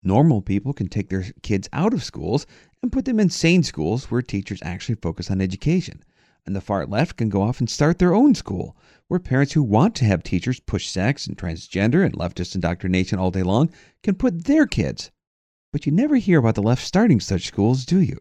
[0.03, 2.47] Normal people can take their kids out of schools
[2.83, 6.03] and put them in sane schools where teachers actually focus on education
[6.45, 8.77] and the far left can go off and start their own school,
[9.07, 13.31] where parents who want to have teachers push sex and transgender and leftist indoctrination all
[13.31, 13.71] day long
[14.03, 15.13] can put their kids.
[15.73, 18.19] But you never hear about the left starting such schools, do you?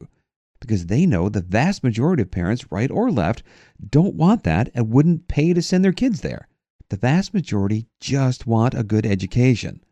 [0.60, 3.42] Because they know the vast majority of parents, right or left,
[3.90, 6.48] don't want that and wouldn't pay to send their kids there.
[6.92, 9.84] The vast majority just want a good education.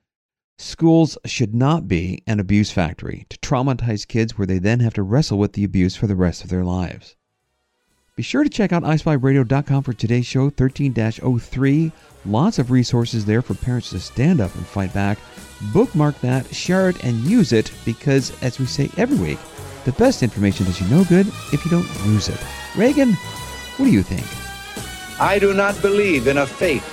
[0.60, 5.02] Schools should not be an abuse factory to traumatize kids where they then have to
[5.04, 7.16] wrestle with the abuse for the rest of their lives.
[8.20, 11.92] Be sure to check out iSpyRadio.com for today's show 13 03.
[12.26, 15.18] Lots of resources there for parents to stand up and fight back.
[15.72, 19.40] Bookmark that, share it, and use it because, as we say every week,
[19.86, 22.46] the best information does you no good if you don't use it.
[22.76, 24.26] Reagan, what do you think?
[25.22, 26.84] I do not believe in a fate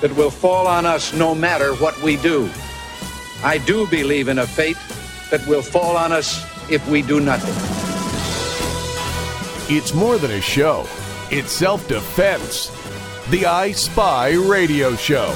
[0.00, 2.50] that will fall on us no matter what we do.
[3.44, 4.78] I do believe in a fate
[5.30, 7.91] that will fall on us if we do nothing.
[9.74, 10.84] It's more than a show,
[11.30, 12.66] it's self defense.
[13.30, 15.32] The iSpy Radio Show.